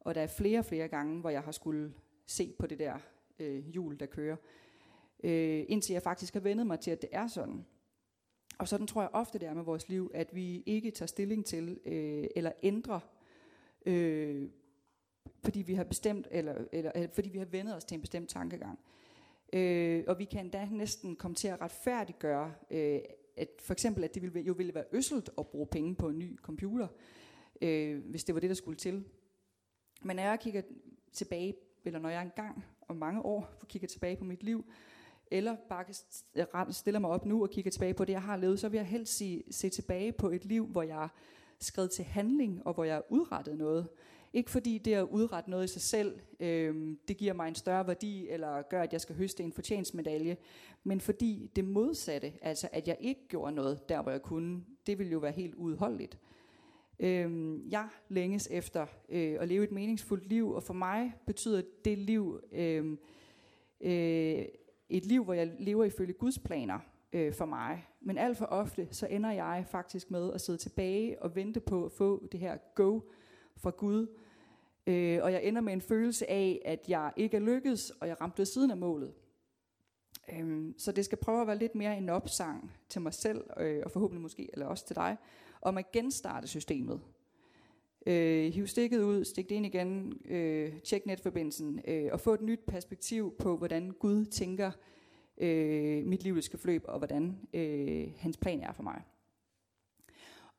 Og 0.00 0.14
der 0.14 0.20
er 0.20 0.26
flere 0.26 0.58
og 0.58 0.64
flere 0.64 0.88
gange, 0.88 1.20
hvor 1.20 1.30
jeg 1.30 1.42
har 1.42 1.52
skulle 1.52 1.92
se 2.26 2.54
på 2.58 2.66
det 2.66 2.78
der 2.78 2.98
øh, 3.38 3.64
hjul, 3.64 4.00
der 4.00 4.06
kører. 4.06 4.36
Øh, 5.24 5.64
indtil 5.68 5.92
jeg 5.92 6.02
faktisk 6.02 6.34
har 6.34 6.40
vendet 6.40 6.66
mig 6.66 6.80
til, 6.80 6.90
at 6.90 7.02
det 7.02 7.10
er 7.12 7.26
sådan. 7.26 7.64
Og 8.58 8.68
sådan 8.68 8.86
tror 8.86 9.02
jeg 9.02 9.10
ofte 9.12 9.38
det 9.38 9.48
er 9.48 9.54
med 9.54 9.64
vores 9.64 9.88
liv, 9.88 10.10
at 10.14 10.34
vi 10.34 10.62
ikke 10.66 10.90
tager 10.90 11.06
stilling 11.06 11.46
til 11.46 11.80
øh, 11.86 12.24
eller 12.36 12.52
ændrer, 12.62 13.00
øh, 13.86 14.48
fordi 15.44 15.62
vi 15.62 15.74
har 15.74 15.84
bestemt 15.84 16.28
eller, 16.30 16.54
eller, 16.72 16.92
eller 16.94 17.08
fordi 17.12 17.28
vi 17.28 17.38
har 17.38 17.44
vendet 17.44 17.76
os 17.76 17.84
til 17.84 17.94
en 17.94 18.00
bestemt 18.00 18.28
tankegang. 18.28 18.78
Øh, 19.52 20.04
og 20.06 20.18
vi 20.18 20.24
kan 20.24 20.50
da 20.50 20.68
næsten 20.70 21.16
komme 21.16 21.34
til 21.34 21.48
at 21.48 21.60
retfærdiggøre, 21.60 22.54
øh, 22.70 23.00
at 23.36 23.48
for 23.60 23.72
eksempel 23.72 24.04
at 24.04 24.14
det 24.14 24.22
ville, 24.22 24.40
jo 24.40 24.52
ville 24.52 24.74
være 24.74 24.84
øsselt 24.92 25.30
at 25.38 25.46
bruge 25.46 25.66
penge 25.66 25.94
på 25.94 26.08
en 26.08 26.18
ny 26.18 26.38
computer, 26.38 26.88
øh, 27.60 28.04
hvis 28.10 28.24
det 28.24 28.34
var 28.34 28.40
det, 28.40 28.50
der 28.50 28.54
skulle 28.54 28.76
til. 28.76 29.04
Men 30.02 30.16
når 30.16 30.22
jeg 30.22 30.40
kigger 30.40 30.62
tilbage, 31.12 31.54
eller 31.84 31.98
når 31.98 32.08
jeg 32.08 32.22
engang 32.22 32.64
om 32.88 32.96
mange 32.96 33.22
år 33.22 33.64
kigger 33.68 33.88
tilbage 33.88 34.16
på 34.16 34.24
mit 34.24 34.42
liv, 34.42 34.64
eller 35.30 35.56
bare 35.68 36.72
stiller 36.72 37.00
mig 37.00 37.10
op 37.10 37.26
nu 37.26 37.42
og 37.42 37.50
kigger 37.50 37.70
tilbage 37.70 37.94
på 37.94 38.04
det, 38.04 38.12
jeg 38.12 38.22
har 38.22 38.36
levet, 38.36 38.60
så 38.60 38.68
vil 38.68 38.78
jeg 38.78 38.86
helst 38.86 39.16
se, 39.16 39.44
se 39.50 39.68
tilbage 39.68 40.12
på 40.12 40.30
et 40.30 40.44
liv, 40.44 40.66
hvor 40.66 40.82
jeg 40.82 41.08
skred 41.60 41.88
til 41.88 42.04
handling, 42.04 42.66
og 42.66 42.74
hvor 42.74 42.84
jeg 42.84 43.02
udrettede 43.08 43.56
noget. 43.56 43.88
Ikke 44.32 44.50
fordi 44.50 44.78
det 44.78 44.94
at 44.94 45.02
udrette 45.02 45.50
noget 45.50 45.64
i 45.64 45.72
sig 45.72 45.82
selv, 45.82 46.20
øh, 46.40 46.96
det 47.08 47.16
giver 47.16 47.32
mig 47.32 47.48
en 47.48 47.54
større 47.54 47.86
værdi, 47.86 48.28
eller 48.28 48.62
gør, 48.62 48.82
at 48.82 48.92
jeg 48.92 49.00
skal 49.00 49.16
høste 49.16 49.42
en 49.42 49.52
fortjensmedalje, 49.52 50.36
men 50.84 51.00
fordi 51.00 51.50
det 51.56 51.64
modsatte, 51.64 52.32
altså 52.42 52.68
at 52.72 52.88
jeg 52.88 52.96
ikke 53.00 53.28
gjorde 53.28 53.52
noget 53.52 53.88
der, 53.88 54.02
hvor 54.02 54.10
jeg 54.10 54.22
kunne, 54.22 54.64
det 54.86 54.98
ville 54.98 55.12
jo 55.12 55.18
være 55.18 55.32
helt 55.32 55.54
udholdeligt. 55.54 56.18
Øh, 57.00 57.58
jeg 57.72 57.88
længes 58.08 58.48
efter 58.50 58.86
øh, 59.08 59.36
at 59.40 59.48
leve 59.48 59.64
et 59.64 59.72
meningsfuldt 59.72 60.26
liv, 60.26 60.50
og 60.50 60.62
for 60.62 60.74
mig 60.74 61.14
betyder 61.26 61.62
det 61.84 61.98
liv 61.98 62.40
øh, 62.52 62.96
øh, 63.80 64.44
et 64.88 65.06
liv, 65.06 65.24
hvor 65.24 65.34
jeg 65.34 65.52
lever 65.58 65.84
ifølge 65.84 66.12
Guds 66.12 66.38
planer 66.38 66.78
øh, 67.12 67.34
for 67.34 67.44
mig. 67.44 67.86
Men 68.00 68.18
alt 68.18 68.36
for 68.36 68.44
ofte, 68.44 68.88
så 68.90 69.06
ender 69.06 69.30
jeg 69.30 69.64
faktisk 69.70 70.10
med 70.10 70.32
at 70.32 70.40
sidde 70.40 70.58
tilbage 70.58 71.22
og 71.22 71.36
vente 71.36 71.60
på 71.60 71.84
at 71.84 71.92
få 71.92 72.28
det 72.32 72.40
her 72.40 72.56
go 72.74 73.00
fra 73.62 73.70
Gud. 73.70 74.06
Øh, 74.86 75.18
og 75.22 75.32
jeg 75.32 75.44
ender 75.44 75.60
med 75.60 75.72
en 75.72 75.80
følelse 75.80 76.30
af, 76.30 76.62
at 76.64 76.88
jeg 76.88 77.12
ikke 77.16 77.36
er 77.36 77.40
lykkedes, 77.40 77.90
og 77.90 78.08
jeg 78.08 78.20
ramte 78.20 78.38
ved 78.38 78.46
siden 78.46 78.70
af 78.70 78.76
målet. 78.76 79.12
Øh, 80.32 80.72
så 80.78 80.92
det 80.92 81.04
skal 81.04 81.18
prøve 81.18 81.40
at 81.40 81.46
være 81.46 81.58
lidt 81.58 81.74
mere 81.74 81.98
en 81.98 82.08
opsang 82.08 82.72
til 82.88 83.00
mig 83.00 83.14
selv, 83.14 83.44
øh, 83.56 83.82
og 83.84 83.90
forhåbentlig 83.90 84.22
måske, 84.22 84.50
eller 84.52 84.66
også 84.66 84.86
til 84.86 84.96
dig, 84.96 85.16
om 85.62 85.78
at 85.78 85.92
genstarte 85.92 86.48
systemet. 86.48 87.00
Øh, 88.06 88.52
hiv 88.52 88.66
stikket 88.66 89.02
ud, 89.02 89.24
stik 89.24 89.48
det 89.48 89.54
ind 89.54 89.66
igen, 89.66 90.20
øh, 90.24 90.80
tjek 90.80 91.06
netforbindelsen, 91.06 91.80
øh, 91.88 92.08
og 92.12 92.20
få 92.20 92.34
et 92.34 92.40
nyt 92.40 92.60
perspektiv 92.66 93.34
på, 93.38 93.56
hvordan 93.56 93.90
Gud 93.90 94.24
tænker, 94.24 94.70
øh, 95.38 96.06
mit 96.06 96.22
livets 96.22 96.50
forløb, 96.50 96.84
og 96.88 96.98
hvordan 96.98 97.38
øh, 97.54 98.08
hans 98.16 98.36
plan 98.36 98.60
er 98.60 98.72
for 98.72 98.82
mig. 98.82 99.02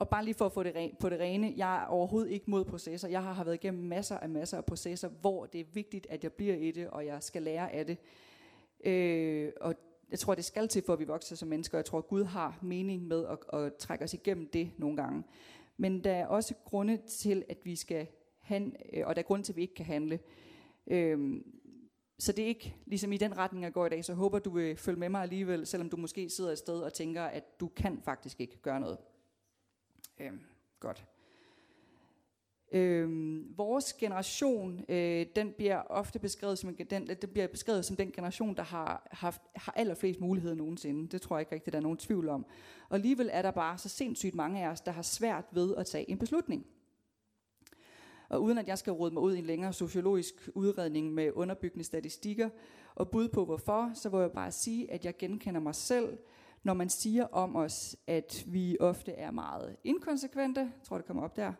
Og 0.01 0.09
bare 0.09 0.25
lige 0.25 0.33
for 0.33 0.45
at 0.45 0.51
få 0.51 0.63
det 0.63 0.91
på 0.99 1.09
det 1.09 1.19
rene, 1.19 1.53
jeg 1.57 1.83
er 1.83 1.85
overhovedet 1.85 2.31
ikke 2.31 2.51
mod 2.51 2.65
processer. 2.65 3.07
Jeg 3.07 3.23
har, 3.23 3.33
har 3.33 3.43
været 3.43 3.55
igennem 3.55 3.83
masser 3.83 4.17
af 4.17 4.29
masser 4.29 4.57
af 4.57 4.65
processer, 4.65 5.07
hvor 5.07 5.45
det 5.45 5.61
er 5.61 5.65
vigtigt, 5.73 6.07
at 6.09 6.23
jeg 6.23 6.33
bliver 6.33 6.55
i 6.55 6.71
det, 6.71 6.87
og 6.87 7.05
jeg 7.05 7.23
skal 7.23 7.41
lære 7.41 7.71
af 7.71 7.85
det. 7.85 7.97
Øh, 8.83 9.51
og 9.61 9.75
jeg 10.11 10.19
tror, 10.19 10.35
det 10.35 10.45
skal 10.45 10.67
til, 10.67 10.83
for 10.85 10.93
at 10.93 10.99
vi 10.99 11.03
vokser 11.03 11.35
som 11.35 11.49
mennesker. 11.49 11.77
Jeg 11.77 11.85
tror, 11.85 12.01
Gud 12.01 12.23
har 12.23 12.59
mening 12.61 13.07
med 13.07 13.25
at, 13.25 13.59
at 13.59 13.75
trække 13.75 14.03
os 14.03 14.13
igennem 14.13 14.49
det 14.53 14.71
nogle 14.77 14.97
gange. 14.97 15.23
Men 15.77 16.03
der 16.03 16.11
er 16.11 16.25
også 16.25 16.53
grunde 16.65 16.97
til, 16.97 17.43
at 17.49 17.57
vi 17.63 17.75
skal 17.75 18.07
handle, 18.39 18.77
øh, 18.93 19.07
og 19.07 19.15
der 19.15 19.21
er 19.21 19.25
grund 19.25 19.43
til, 19.43 19.53
at 19.53 19.57
vi 19.57 19.61
ikke 19.61 19.75
kan 19.75 19.85
handle. 19.85 20.19
Øhm, 20.87 21.43
så 22.19 22.31
det 22.31 22.43
er 22.43 22.47
ikke 22.47 22.75
ligesom 22.85 23.11
i 23.11 23.17
den 23.17 23.37
retning, 23.37 23.63
jeg 23.63 23.73
går 23.73 23.85
i 23.85 23.89
dag. 23.89 24.05
Så 24.05 24.13
håber, 24.13 24.39
du 24.39 24.49
vil 24.49 24.77
følge 24.77 24.99
med 24.99 25.09
mig 25.09 25.21
alligevel, 25.21 25.65
selvom 25.65 25.89
du 25.89 25.97
måske 25.97 26.29
sidder 26.29 26.51
et 26.51 26.57
sted 26.57 26.79
og 26.81 26.93
tænker, 26.93 27.23
at 27.23 27.59
du 27.59 27.67
kan 27.67 28.01
faktisk 28.05 28.41
ikke 28.41 28.57
gøre 28.61 28.79
noget. 28.79 28.97
Øh, 30.21 30.31
godt. 30.79 31.05
Øh, 32.71 33.09
vores 33.57 33.93
generation, 33.93 34.85
øh, 34.89 35.25
den 35.35 35.53
bliver 35.57 35.81
ofte 35.81 36.19
beskrevet 36.19 36.59
som, 36.59 36.75
den, 36.75 37.07
den 37.07 37.29
bliver 37.33 37.47
beskrevet 37.47 37.85
som 37.85 37.95
den 37.95 38.11
generation, 38.11 38.55
der 38.55 38.63
har 38.63 39.07
haft 39.11 39.41
har 39.55 39.73
allerflest 39.75 40.19
muligheder 40.19 40.55
nogensinde. 40.55 41.07
Det 41.07 41.21
tror 41.21 41.37
jeg 41.37 41.41
ikke 41.41 41.55
rigtigt, 41.55 41.73
der 41.73 41.79
er 41.79 41.83
nogen 41.83 41.97
tvivl 41.97 42.29
om. 42.29 42.45
Og 42.89 42.95
alligevel 42.95 43.29
er 43.31 43.41
der 43.41 43.51
bare 43.51 43.77
så 43.77 43.89
sindssygt 43.89 44.35
mange 44.35 44.63
af 44.63 44.69
os, 44.69 44.81
der 44.81 44.91
har 44.91 45.01
svært 45.01 45.45
ved 45.51 45.75
at 45.75 45.85
tage 45.85 46.09
en 46.09 46.17
beslutning. 46.17 46.65
Og 48.29 48.43
uden 48.43 48.57
at 48.57 48.67
jeg 48.67 48.77
skal 48.77 48.93
råde 48.93 49.13
mig 49.13 49.23
ud 49.23 49.35
i 49.35 49.39
en 49.39 49.45
længere 49.45 49.73
sociologisk 49.73 50.49
udredning 50.55 51.13
med 51.13 51.31
underbyggende 51.35 51.83
statistikker 51.83 52.49
og 52.95 53.09
bud 53.09 53.29
på 53.29 53.45
hvorfor, 53.45 53.91
så 53.93 54.09
vil 54.09 54.19
jeg 54.19 54.31
bare 54.31 54.51
sige, 54.51 54.91
at 54.91 55.05
jeg 55.05 55.17
genkender 55.17 55.59
mig 55.59 55.75
selv, 55.75 56.17
når 56.63 56.73
man 56.73 56.89
siger 56.89 57.25
om 57.25 57.55
os, 57.55 57.97
at 58.07 58.43
vi 58.47 58.77
ofte 58.79 59.11
er 59.11 59.31
meget 59.31 59.75
inkonsekvente, 59.83 60.59
jeg 60.61 60.83
tror 60.83 60.97
det 60.97 61.05
kommer 61.05 61.23
op 61.23 61.35
der, 61.35 61.53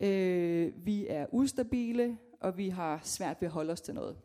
øh, 0.00 0.72
vi 0.86 1.06
er 1.06 1.26
ustabile, 1.32 2.18
og 2.40 2.56
vi 2.56 2.68
har 2.68 3.00
svært 3.02 3.36
ved 3.40 3.48
at 3.48 3.52
holde 3.52 3.72
os 3.72 3.80
til 3.80 3.94
noget. 3.94 4.16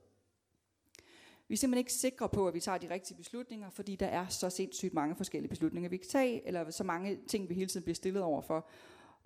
Vi 1.48 1.54
er 1.54 1.58
simpelthen 1.58 1.80
ikke 1.80 1.94
sikre 1.94 2.30
på, 2.30 2.48
at 2.48 2.54
vi 2.54 2.60
tager 2.60 2.78
de 2.78 2.90
rigtige 2.90 3.18
beslutninger, 3.18 3.70
fordi 3.70 3.96
der 3.96 4.06
er 4.06 4.28
så 4.28 4.50
sindssygt 4.50 4.94
mange 4.94 5.16
forskellige 5.16 5.50
beslutninger, 5.50 5.90
vi 5.90 5.98
kan 5.98 6.08
tage, 6.10 6.48
eller 6.48 6.70
så 6.70 6.84
mange 6.84 7.20
ting, 7.28 7.50
vi 7.50 7.54
hele 7.54 7.68
tiden 7.68 7.84
bliver 7.84 7.96
stillet 7.96 8.24
over 8.24 8.42
for. 8.42 8.68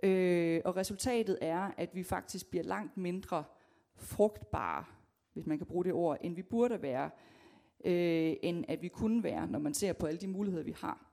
Øh, 0.03 0.61
og 0.65 0.75
resultatet 0.75 1.37
er, 1.41 1.71
at 1.77 1.89
vi 1.95 2.03
faktisk 2.03 2.49
bliver 2.49 2.63
langt 2.63 2.97
mindre 2.97 3.43
frugtbare, 3.95 4.85
hvis 5.33 5.45
man 5.45 5.57
kan 5.57 5.67
bruge 5.67 5.85
det 5.85 5.93
ord, 5.93 6.17
end 6.21 6.35
vi 6.35 6.41
burde 6.41 6.81
være, 6.81 7.09
øh, 7.85 8.33
end 8.41 8.65
at 8.67 8.81
vi 8.81 8.87
kunne 8.87 9.23
være, 9.23 9.47
når 9.47 9.59
man 9.59 9.73
ser 9.73 9.93
på 9.93 10.05
alle 10.05 10.19
de 10.19 10.27
muligheder, 10.27 10.63
vi 10.63 10.75
har. 10.77 11.05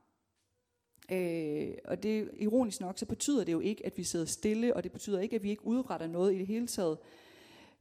Øh, 1.11 1.73
og 1.85 2.03
det 2.03 2.29
ironisk 2.39 2.81
nok, 2.81 2.97
så 2.99 3.05
betyder 3.05 3.43
det 3.43 3.51
jo 3.51 3.59
ikke, 3.59 3.85
at 3.85 3.97
vi 3.97 4.03
sidder 4.03 4.25
stille, 4.25 4.75
og 4.75 4.83
det 4.83 4.91
betyder 4.91 5.19
ikke, 5.19 5.35
at 5.35 5.43
vi 5.43 5.49
ikke 5.49 5.65
udretter 5.65 6.07
noget 6.07 6.35
i 6.35 6.37
det 6.37 6.47
hele 6.47 6.67
taget. 6.67 6.97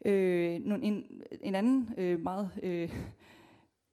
Øh, 0.04 0.54
en, 0.54 1.04
en 1.40 1.54
anden 1.54 1.88
øh, 1.98 2.20
meget 2.20 2.50
øh, 2.62 2.92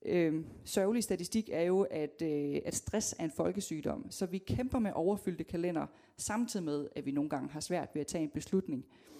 øh, 0.06 0.46
sørgelig 0.66 1.04
statistik 1.04 1.50
er 1.52 1.62
jo, 1.62 1.82
at, 1.82 2.22
øh, 2.22 2.60
at 2.66 2.76
stress 2.76 3.16
er 3.20 3.24
en 3.24 3.32
folkesygdom. 3.32 4.12
Så 4.12 4.26
vi 4.26 4.38
kæmper 4.38 4.80
med 4.80 4.92
overfyldte 4.96 5.44
kalender, 5.44 5.88
samtidig 6.18 6.66
med, 6.66 6.88
at 6.96 7.06
vi 7.06 7.12
nogle 7.12 7.30
gange 7.30 7.50
har 7.50 7.60
svært 7.60 7.90
ved 7.94 8.02
at 8.02 8.08
tage 8.08 8.24
en 8.24 8.30
beslutning. 8.30 8.86
Øh, 8.88 9.13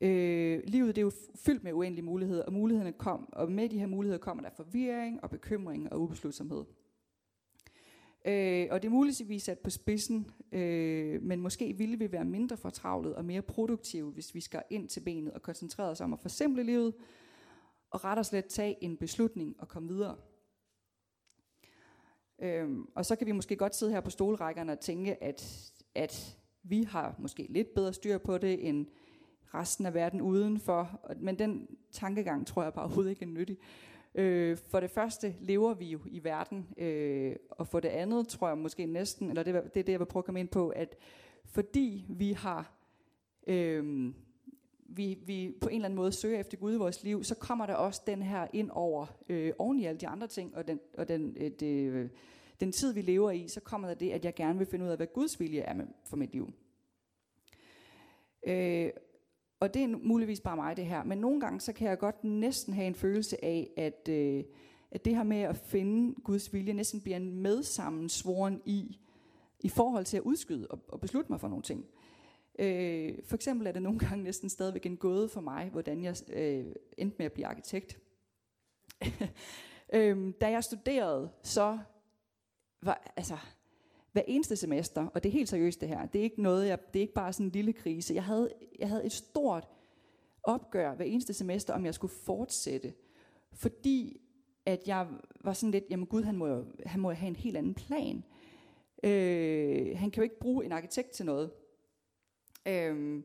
Øh, 0.00 0.62
livet 0.64 0.96
det 0.96 1.00
er 1.00 1.04
jo 1.04 1.12
fyldt 1.34 1.64
med 1.64 1.72
uendelige 1.72 2.04
muligheder, 2.04 2.42
og 2.42 2.52
mulighederne 2.52 2.92
kom, 2.92 3.28
og 3.32 3.52
med 3.52 3.68
de 3.68 3.78
her 3.78 3.86
muligheder 3.86 4.18
kommer 4.18 4.42
der 4.42 4.50
forvirring 4.50 5.22
og 5.22 5.30
bekymring 5.30 5.92
og 5.92 6.00
ubeslutsomhed. 6.00 6.64
Øh, 8.24 8.66
og 8.70 8.82
det 8.82 8.88
er 8.88 8.92
muligvis 8.92 9.42
sat 9.42 9.58
på 9.58 9.70
spidsen, 9.70 10.30
øh, 10.52 11.22
men 11.22 11.40
måske 11.40 11.72
ville 11.72 11.98
vi 11.98 12.12
være 12.12 12.24
mindre 12.24 12.56
fortravlet 12.56 13.14
og 13.14 13.24
mere 13.24 13.42
produktive, 13.42 14.10
hvis 14.10 14.34
vi 14.34 14.40
skal 14.40 14.62
ind 14.70 14.88
til 14.88 15.00
benet 15.00 15.32
og 15.32 15.42
koncentrere 15.42 15.90
os 15.90 16.00
om 16.00 16.12
at 16.12 16.20
forsimple 16.20 16.62
livet, 16.62 16.94
og 17.90 18.04
ret 18.04 18.18
og 18.18 18.26
slet 18.26 18.46
tage 18.46 18.84
en 18.84 18.96
beslutning 18.96 19.56
og 19.58 19.68
komme 19.68 19.88
videre. 19.88 20.16
Øhm, 22.38 22.88
og 22.94 23.06
så 23.06 23.16
kan 23.16 23.26
vi 23.26 23.32
måske 23.32 23.56
godt 23.56 23.74
sidde 23.74 23.92
her 23.92 24.00
på 24.00 24.10
stolrækkerne 24.10 24.72
og 24.72 24.80
tænke, 24.80 25.22
at, 25.22 25.72
at 25.94 26.38
vi 26.62 26.82
har 26.82 27.14
måske 27.18 27.46
lidt 27.50 27.74
bedre 27.74 27.92
styr 27.92 28.18
på 28.18 28.38
det 28.38 28.68
end 28.68 28.86
resten 29.54 29.86
af 29.86 29.94
verden 29.94 30.20
udenfor. 30.20 31.00
Men 31.16 31.38
den 31.38 31.68
tankegang 31.92 32.46
tror 32.46 32.62
jeg 32.62 32.72
bare 32.72 32.84
overhovedet 32.84 33.10
ikke 33.10 33.22
er 33.22 33.28
nyttig. 33.28 33.58
Øh, 34.14 34.56
for 34.68 34.80
det 34.80 34.90
første 34.90 35.34
lever 35.40 35.74
vi 35.74 35.86
jo 35.86 36.00
i 36.06 36.24
verden, 36.24 36.66
øh, 36.78 37.36
og 37.50 37.68
for 37.68 37.80
det 37.80 37.88
andet 37.88 38.28
tror 38.28 38.48
jeg 38.48 38.58
måske 38.58 38.86
næsten, 38.86 39.28
eller 39.28 39.42
det, 39.42 39.54
det 39.54 39.80
er 39.80 39.84
det, 39.84 39.92
jeg 39.92 40.00
vil 40.00 40.06
prøve 40.06 40.20
at 40.20 40.24
komme 40.24 40.40
ind 40.40 40.48
på, 40.48 40.68
at 40.68 40.96
fordi 41.44 42.06
vi 42.08 42.32
har, 42.32 42.72
øh, 43.46 44.12
vi, 44.88 45.18
vi 45.26 45.54
på 45.60 45.68
en 45.68 45.74
eller 45.74 45.84
anden 45.84 45.96
måde 45.96 46.12
søger 46.12 46.40
efter 46.40 46.56
Gud 46.56 46.74
i 46.74 46.78
vores 46.78 47.02
liv, 47.02 47.24
så 47.24 47.34
kommer 47.34 47.66
der 47.66 47.74
også 47.74 48.02
den 48.06 48.22
her 48.22 48.46
ind 48.52 48.70
over, 48.70 49.06
øh, 49.28 49.52
oven 49.58 49.80
i 49.80 49.84
alle 49.84 50.00
de 50.00 50.08
andre 50.08 50.26
ting, 50.26 50.56
og 50.56 50.68
den, 50.68 50.80
og 50.94 51.08
den, 51.08 51.36
øh, 51.36 51.50
det, 51.50 51.90
øh, 51.90 52.08
den 52.60 52.72
tid, 52.72 52.92
vi 52.92 53.02
lever 53.02 53.30
i, 53.30 53.48
så 53.48 53.60
kommer 53.60 53.88
der 53.88 53.94
det, 53.94 54.10
at 54.10 54.24
jeg 54.24 54.34
gerne 54.34 54.58
vil 54.58 54.66
finde 54.66 54.84
ud 54.84 54.90
af, 54.90 54.96
hvad 54.96 55.06
Guds 55.14 55.40
vilje 55.40 55.60
er 55.60 55.74
med, 55.74 55.86
for 56.04 56.16
mit 56.16 56.32
liv. 56.32 56.52
Øh, 58.46 58.90
og 59.60 59.74
det 59.74 59.82
er 59.82 59.88
muligvis 59.88 60.40
bare 60.40 60.56
mig 60.56 60.76
det 60.76 60.86
her, 60.86 61.04
men 61.04 61.18
nogle 61.18 61.40
gange 61.40 61.60
så 61.60 61.72
kan 61.72 61.88
jeg 61.88 61.98
godt 61.98 62.24
næsten 62.24 62.74
have 62.74 62.86
en 62.86 62.94
følelse 62.94 63.44
af, 63.44 63.70
at, 63.76 64.08
øh, 64.08 64.44
at 64.90 65.04
det 65.04 65.16
her 65.16 65.22
med 65.22 65.40
at 65.40 65.56
finde 65.56 66.14
Guds 66.24 66.52
vilje 66.52 66.72
næsten 66.72 67.00
bliver 67.00 67.16
en 67.16 67.32
medsammensvoren 67.42 68.62
i, 68.64 68.98
i 69.60 69.68
forhold 69.68 70.04
til 70.04 70.16
at 70.16 70.22
udskyde 70.22 70.66
og, 70.70 70.80
og 70.88 71.00
beslutte 71.00 71.32
mig 71.32 71.40
for 71.40 71.48
nogle 71.48 71.62
ting. 71.62 71.86
Øh, 72.58 73.14
for 73.24 73.34
eksempel 73.36 73.66
er 73.66 73.72
det 73.72 73.82
nogle 73.82 73.98
gange 73.98 74.24
næsten 74.24 74.48
stadigvæk 74.48 74.86
en 74.86 74.96
gåde 74.96 75.28
for 75.28 75.40
mig, 75.40 75.68
hvordan 75.70 76.02
jeg 76.02 76.16
øh, 76.32 76.66
endte 76.98 77.16
med 77.18 77.26
at 77.26 77.32
blive 77.32 77.46
arkitekt. 77.46 77.98
øh, 79.94 80.32
da 80.40 80.50
jeg 80.50 80.64
studerede, 80.64 81.30
så 81.42 81.78
var, 82.82 83.12
altså, 83.16 83.36
hver 84.16 84.24
eneste 84.26 84.56
semester, 84.56 85.06
og 85.06 85.22
det 85.22 85.28
er 85.28 85.32
helt 85.32 85.48
seriøst 85.48 85.80
det 85.80 85.88
her, 85.88 86.06
det 86.06 86.18
er 86.18 86.22
ikke 86.22 86.42
noget, 86.42 86.68
jeg, 86.68 86.78
det 86.92 86.98
er 86.98 87.00
ikke 87.00 87.14
bare 87.14 87.32
sådan 87.32 87.46
en 87.46 87.52
lille 87.52 87.72
krise. 87.72 88.14
Jeg 88.14 88.24
havde, 88.24 88.50
jeg 88.78 88.88
havde 88.88 89.04
et 89.04 89.12
stort 89.12 89.68
opgør 90.42 90.94
hver 90.94 91.04
eneste 91.04 91.34
semester, 91.34 91.74
om 91.74 91.84
jeg 91.84 91.94
skulle 91.94 92.14
fortsætte. 92.24 92.94
Fordi 93.52 94.20
at 94.66 94.80
jeg 94.86 95.08
var 95.40 95.52
sådan 95.52 95.70
lidt, 95.70 95.84
jamen 95.90 96.06
Gud, 96.06 96.22
han 96.22 96.36
må 96.36 96.46
jo 96.46 96.64
han 96.86 97.00
må 97.00 97.12
have 97.12 97.28
en 97.28 97.36
helt 97.36 97.56
anden 97.56 97.74
plan. 97.74 98.24
Øh, 99.02 99.98
han 99.98 100.10
kan 100.10 100.20
jo 100.20 100.22
ikke 100.22 100.38
bruge 100.40 100.64
en 100.64 100.72
arkitekt 100.72 101.10
til 101.10 101.26
noget. 101.26 101.50
Øh, 102.68 103.22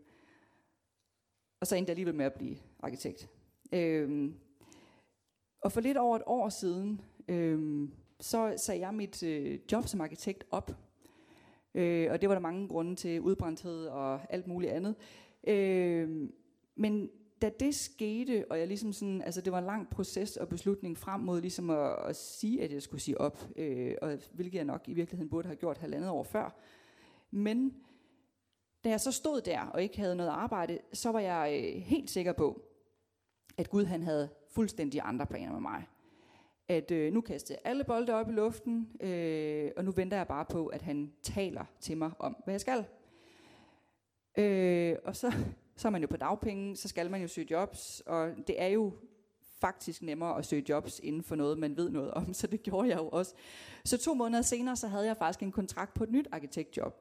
og 1.59 1.67
så 1.67 1.75
endte 1.75 1.89
jeg 1.89 1.93
alligevel 1.93 2.15
med 2.15 2.25
at 2.25 2.33
blive 2.33 2.57
arkitekt. 2.79 3.29
Øh, 3.73 4.31
og 5.61 5.71
for 5.71 5.81
lidt 5.81 5.97
over 5.97 6.15
et 6.15 6.23
år 6.25 6.49
siden, 6.49 7.01
øh, 7.27 7.89
så 8.21 8.53
sagde 8.57 8.81
jeg 8.81 8.93
mit 8.93 9.23
øh, 9.23 9.59
job 9.71 9.87
som 9.87 10.01
arkitekt 10.01 10.43
op. 10.51 10.71
Øh, 11.75 12.11
og 12.11 12.21
det 12.21 12.29
var 12.29 12.35
der 12.35 12.41
mange 12.41 12.67
grunde 12.67 12.95
til, 12.95 13.21
udbrændthed 13.21 13.85
og 13.85 14.19
alt 14.29 14.47
muligt 14.47 14.71
andet. 14.71 14.95
Øh, 15.47 16.29
men 16.75 17.09
da 17.41 17.49
det 17.59 17.75
skete, 17.75 18.45
og 18.49 18.59
jeg 18.59 18.67
ligesom 18.67 18.93
sådan, 18.93 19.21
altså 19.21 19.41
det 19.41 19.53
var 19.53 19.59
en 19.59 19.65
lang 19.65 19.89
proces 19.89 20.37
og 20.37 20.49
beslutning 20.49 20.97
frem 20.97 21.21
mod 21.21 21.41
ligesom 21.41 21.69
at, 21.69 21.95
at 22.05 22.15
sige, 22.15 22.63
at 22.63 22.73
jeg 22.73 22.81
skulle 22.81 23.01
sige 23.01 23.21
op, 23.21 23.47
øh, 23.55 23.95
og 24.01 24.17
hvilket 24.33 24.57
jeg 24.57 24.65
nok 24.65 24.87
i 24.87 24.93
virkeligheden 24.93 25.29
burde 25.29 25.47
have 25.47 25.55
gjort 25.55 25.77
halvandet 25.77 26.09
år 26.09 26.23
før. 26.23 26.55
Men 27.31 27.73
da 28.83 28.89
jeg 28.89 29.01
så 29.01 29.11
stod 29.11 29.41
der 29.41 29.61
og 29.61 29.83
ikke 29.83 29.97
havde 29.97 30.15
noget 30.15 30.29
arbejde, 30.29 30.79
så 30.93 31.11
var 31.11 31.19
jeg 31.19 31.63
øh, 31.63 31.81
helt 31.81 32.09
sikker 32.09 32.33
på, 32.33 32.61
at 33.57 33.69
Gud 33.69 33.85
han 33.85 34.03
havde 34.03 34.29
fuldstændig 34.49 35.01
andre 35.03 35.25
planer 35.25 35.51
med 35.51 35.61
mig 35.61 35.87
at 36.71 36.91
øh, 36.91 37.13
nu 37.13 37.21
kaster 37.21 37.55
jeg 37.55 37.71
alle 37.71 37.83
bolde 37.83 38.13
op 38.13 38.29
i 38.29 38.31
luften, 38.31 38.89
øh, 39.01 39.71
og 39.77 39.85
nu 39.85 39.91
venter 39.91 40.17
jeg 40.17 40.27
bare 40.27 40.45
på, 40.45 40.67
at 40.67 40.81
han 40.81 41.11
taler 41.21 41.65
til 41.79 41.97
mig 41.97 42.11
om, 42.19 42.35
hvad 42.43 42.53
jeg 42.53 42.61
skal. 42.61 42.85
Øh, 44.37 44.95
og 45.05 45.15
så, 45.15 45.33
så 45.75 45.87
er 45.87 45.89
man 45.89 46.01
jo 46.01 46.07
på 46.07 46.17
dagpenge, 46.17 46.75
så 46.75 46.87
skal 46.87 47.11
man 47.11 47.21
jo 47.21 47.27
søge 47.27 47.47
jobs, 47.51 47.99
og 48.05 48.29
det 48.47 48.61
er 48.61 48.67
jo 48.67 48.93
faktisk 49.59 50.01
nemmere 50.01 50.37
at 50.37 50.45
søge 50.45 50.65
jobs 50.69 50.99
inden 51.03 51.23
for 51.23 51.35
noget, 51.35 51.57
man 51.57 51.77
ved 51.77 51.89
noget 51.89 52.11
om, 52.11 52.33
så 52.39 52.47
det 52.47 52.63
gjorde 52.63 52.89
jeg 52.89 52.97
jo 52.97 53.09
også. 53.09 53.33
Så 53.85 53.97
to 53.97 54.13
måneder 54.13 54.41
senere, 54.41 54.75
så 54.75 54.87
havde 54.87 55.05
jeg 55.05 55.17
faktisk 55.17 55.43
en 55.43 55.51
kontrakt 55.51 55.93
på 55.93 56.03
et 56.03 56.11
nyt 56.11 56.27
arkitektjob. 56.31 56.93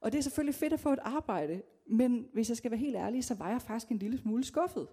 Og 0.00 0.12
det 0.12 0.18
er 0.18 0.22
selvfølgelig 0.22 0.54
fedt 0.54 0.72
at 0.72 0.80
få 0.80 0.92
et 0.92 0.98
arbejde, 1.02 1.62
men 1.86 2.26
hvis 2.32 2.48
jeg 2.48 2.56
skal 2.56 2.70
være 2.70 2.80
helt 2.80 2.96
ærlig, 2.96 3.24
så 3.24 3.34
var 3.34 3.50
jeg 3.50 3.62
faktisk 3.62 3.88
en 3.88 3.98
lille 3.98 4.18
smule 4.18 4.44
skuffet. 4.44 4.88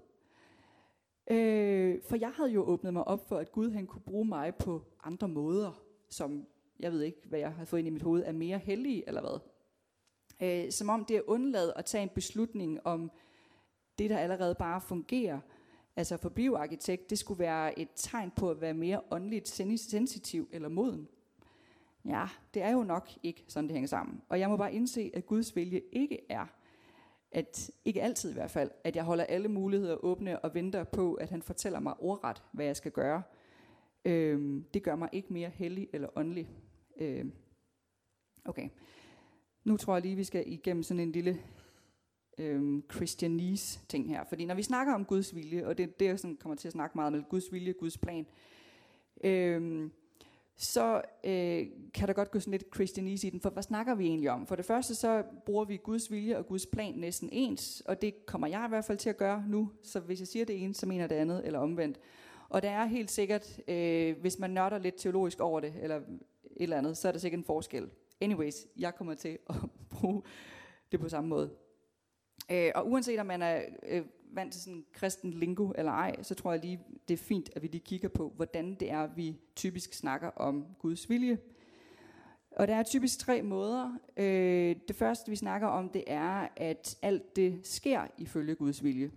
Øh, 1.31 2.01
for 2.03 2.15
jeg 2.15 2.31
havde 2.35 2.49
jo 2.51 2.63
åbnet 2.63 2.93
mig 2.93 3.07
op 3.07 3.27
for, 3.27 3.37
at 3.37 3.51
Gud 3.51 3.71
han 3.71 3.87
kunne 3.87 4.01
bruge 4.01 4.25
mig 4.25 4.55
på 4.55 4.81
andre 5.03 5.27
måder, 5.27 5.83
som 6.09 6.47
jeg 6.79 6.91
ved 6.91 7.01
ikke, 7.01 7.21
hvad 7.25 7.39
jeg 7.39 7.53
har 7.53 7.65
fået 7.65 7.79
ind 7.79 7.87
i 7.87 7.91
mit 7.91 8.01
hoved, 8.01 8.23
er 8.25 8.31
mere 8.31 8.57
hellige 8.57 9.03
eller 9.07 9.21
hvad. 9.21 9.39
Øh, 10.41 10.71
som 10.71 10.89
om 10.89 11.05
det 11.05 11.17
er 11.17 11.21
undladet 11.27 11.73
at 11.75 11.85
tage 11.85 12.03
en 12.03 12.09
beslutning 12.09 12.79
om 12.87 13.11
det, 13.97 14.09
der 14.09 14.17
allerede 14.17 14.55
bare 14.55 14.81
fungerer. 14.81 15.39
Altså 15.95 16.17
for 16.17 16.29
blive 16.29 16.57
arkitekt, 16.57 17.09
det 17.09 17.19
skulle 17.19 17.39
være 17.39 17.79
et 17.79 17.89
tegn 17.95 18.31
på 18.31 18.49
at 18.49 18.61
være 18.61 18.73
mere 18.73 19.01
åndeligt 19.11 19.47
sensitiv 19.47 20.49
eller 20.51 20.69
moden. 20.69 21.07
Ja, 22.05 22.27
det 22.53 22.61
er 22.61 22.71
jo 22.71 22.83
nok 22.83 23.09
ikke 23.23 23.45
sådan, 23.47 23.67
det 23.67 23.73
hænger 23.73 23.87
sammen. 23.87 24.21
Og 24.29 24.39
jeg 24.39 24.49
må 24.49 24.57
bare 24.57 24.73
indse, 24.73 25.11
at 25.13 25.25
Guds 25.25 25.55
vilje 25.55 25.81
ikke 25.91 26.19
er 26.29 26.45
at 27.31 27.71
ikke 27.85 28.01
altid 28.01 28.31
i 28.31 28.33
hvert 28.33 28.51
fald, 28.51 28.71
at 28.83 28.95
jeg 28.95 29.03
holder 29.03 29.23
alle 29.23 29.47
muligheder 29.47 30.05
åbne 30.05 30.39
og 30.39 30.53
venter 30.53 30.83
på, 30.83 31.13
at 31.13 31.29
han 31.29 31.41
fortæller 31.41 31.79
mig 31.79 31.93
ordret, 31.99 32.43
hvad 32.51 32.65
jeg 32.65 32.75
skal 32.75 32.91
gøre. 32.91 33.23
Øhm, 34.05 34.65
det 34.73 34.83
gør 34.83 34.95
mig 34.95 35.09
ikke 35.11 35.33
mere 35.33 35.49
hellig 35.49 35.87
eller 35.93 36.09
åndelig. 36.15 36.49
Øhm, 36.97 37.33
okay. 38.45 38.69
Nu 39.63 39.77
tror 39.77 39.95
jeg 39.95 40.01
lige, 40.01 40.15
vi 40.15 40.23
skal 40.23 40.43
igennem 40.47 40.83
sådan 40.83 40.99
en 40.99 41.11
lille 41.11 41.39
øhm, 42.37 42.83
Christianese 42.91 43.79
ting 43.89 44.09
her. 44.09 44.23
Fordi 44.23 44.45
når 44.45 44.55
vi 44.55 44.63
snakker 44.63 44.93
om 44.93 45.05
Guds 45.05 45.35
vilje, 45.35 45.67
og 45.67 45.77
det 45.77 45.83
er 45.83 45.87
det, 45.87 46.05
jeg 46.05 46.19
sådan 46.19 46.37
kommer 46.37 46.55
til 46.55 46.67
at 46.67 46.71
snakke 46.71 46.97
meget 46.97 47.15
om, 47.15 47.23
Guds 47.23 47.53
vilje, 47.53 47.71
Guds 47.71 47.97
plan, 47.97 48.27
øhm, 49.23 49.91
så 50.57 51.01
øh, 51.23 51.67
kan 51.93 52.07
der 52.07 52.13
godt 52.13 52.31
gå 52.31 52.39
sådan 52.39 52.51
lidt 52.51 52.75
Christianese 52.75 53.27
i 53.27 53.29
den, 53.29 53.41
for 53.41 53.49
hvad 53.49 53.63
snakker 53.63 53.95
vi 53.95 54.05
egentlig 54.05 54.31
om? 54.31 54.47
For 54.47 54.55
det 54.55 54.65
første 54.65 54.95
så 54.95 55.23
bruger 55.45 55.65
vi 55.65 55.77
Guds 55.77 56.11
vilje 56.11 56.37
og 56.37 56.45
Guds 56.45 56.65
plan 56.65 56.95
næsten 56.95 57.29
ens, 57.31 57.81
og 57.85 58.01
det 58.01 58.25
kommer 58.25 58.47
jeg 58.47 58.65
i 58.65 58.69
hvert 58.69 58.85
fald 58.85 58.97
til 58.97 59.09
at 59.09 59.17
gøre 59.17 59.45
nu, 59.47 59.71
så 59.83 59.99
hvis 59.99 60.19
jeg 60.19 60.27
siger 60.27 60.45
det 60.45 60.63
ene, 60.63 60.73
så 60.73 60.85
mener 60.85 61.07
det 61.07 61.15
andet, 61.15 61.45
eller 61.45 61.59
omvendt. 61.59 61.99
Og 62.49 62.61
der 62.61 62.69
er 62.69 62.85
helt 62.85 63.11
sikkert, 63.11 63.59
øh, 63.67 64.19
hvis 64.21 64.39
man 64.39 64.49
nørder 64.49 64.77
lidt 64.77 64.95
teologisk 64.97 65.39
over 65.39 65.59
det, 65.59 65.73
eller 65.81 65.95
et 65.95 66.03
eller 66.57 66.77
andet, 66.77 66.97
så 66.97 67.07
er 67.07 67.11
der 67.11 67.19
sikkert 67.19 67.39
en 67.39 67.45
forskel. 67.45 67.89
Anyways, 68.21 68.55
jeg 68.77 68.95
kommer 68.95 69.13
til 69.13 69.37
at 69.49 69.55
bruge 69.99 70.21
det 70.91 70.99
på 70.99 71.09
samme 71.09 71.29
måde. 71.29 71.49
Øh, 72.51 72.71
og 72.75 72.89
uanset 72.89 73.19
om 73.19 73.25
man 73.25 73.41
er 73.41 73.61
øh, 73.87 74.01
vant 74.31 74.53
til 74.53 74.61
sådan 74.61 74.85
kristen 74.93 75.33
lingo 75.33 75.71
eller 75.75 75.91
ej, 75.91 76.23
så 76.23 76.35
tror 76.35 76.51
jeg 76.51 76.61
lige, 76.61 76.79
det 77.07 77.13
er 77.13 77.17
fint, 77.17 77.49
at 77.55 77.61
vi 77.61 77.67
lige 77.67 77.83
kigger 77.85 78.09
på, 78.09 78.29
hvordan 78.35 78.75
det 78.75 78.91
er, 78.91 79.07
vi 79.07 79.39
typisk 79.55 79.93
snakker 79.93 80.27
om 80.27 80.65
Guds 80.79 81.09
vilje. 81.09 81.37
Og 82.51 82.67
der 82.67 82.75
er 82.75 82.83
typisk 82.83 83.19
tre 83.19 83.41
måder. 83.41 83.97
Øh, 84.17 84.75
det 84.87 84.95
første, 84.95 85.29
vi 85.29 85.35
snakker 85.35 85.67
om, 85.67 85.89
det 85.89 86.03
er, 86.07 86.47
at 86.55 86.97
alt 87.01 87.35
det 87.35 87.67
sker 87.67 88.07
ifølge 88.17 88.55
Guds 88.55 88.83
vilje. 88.83 89.11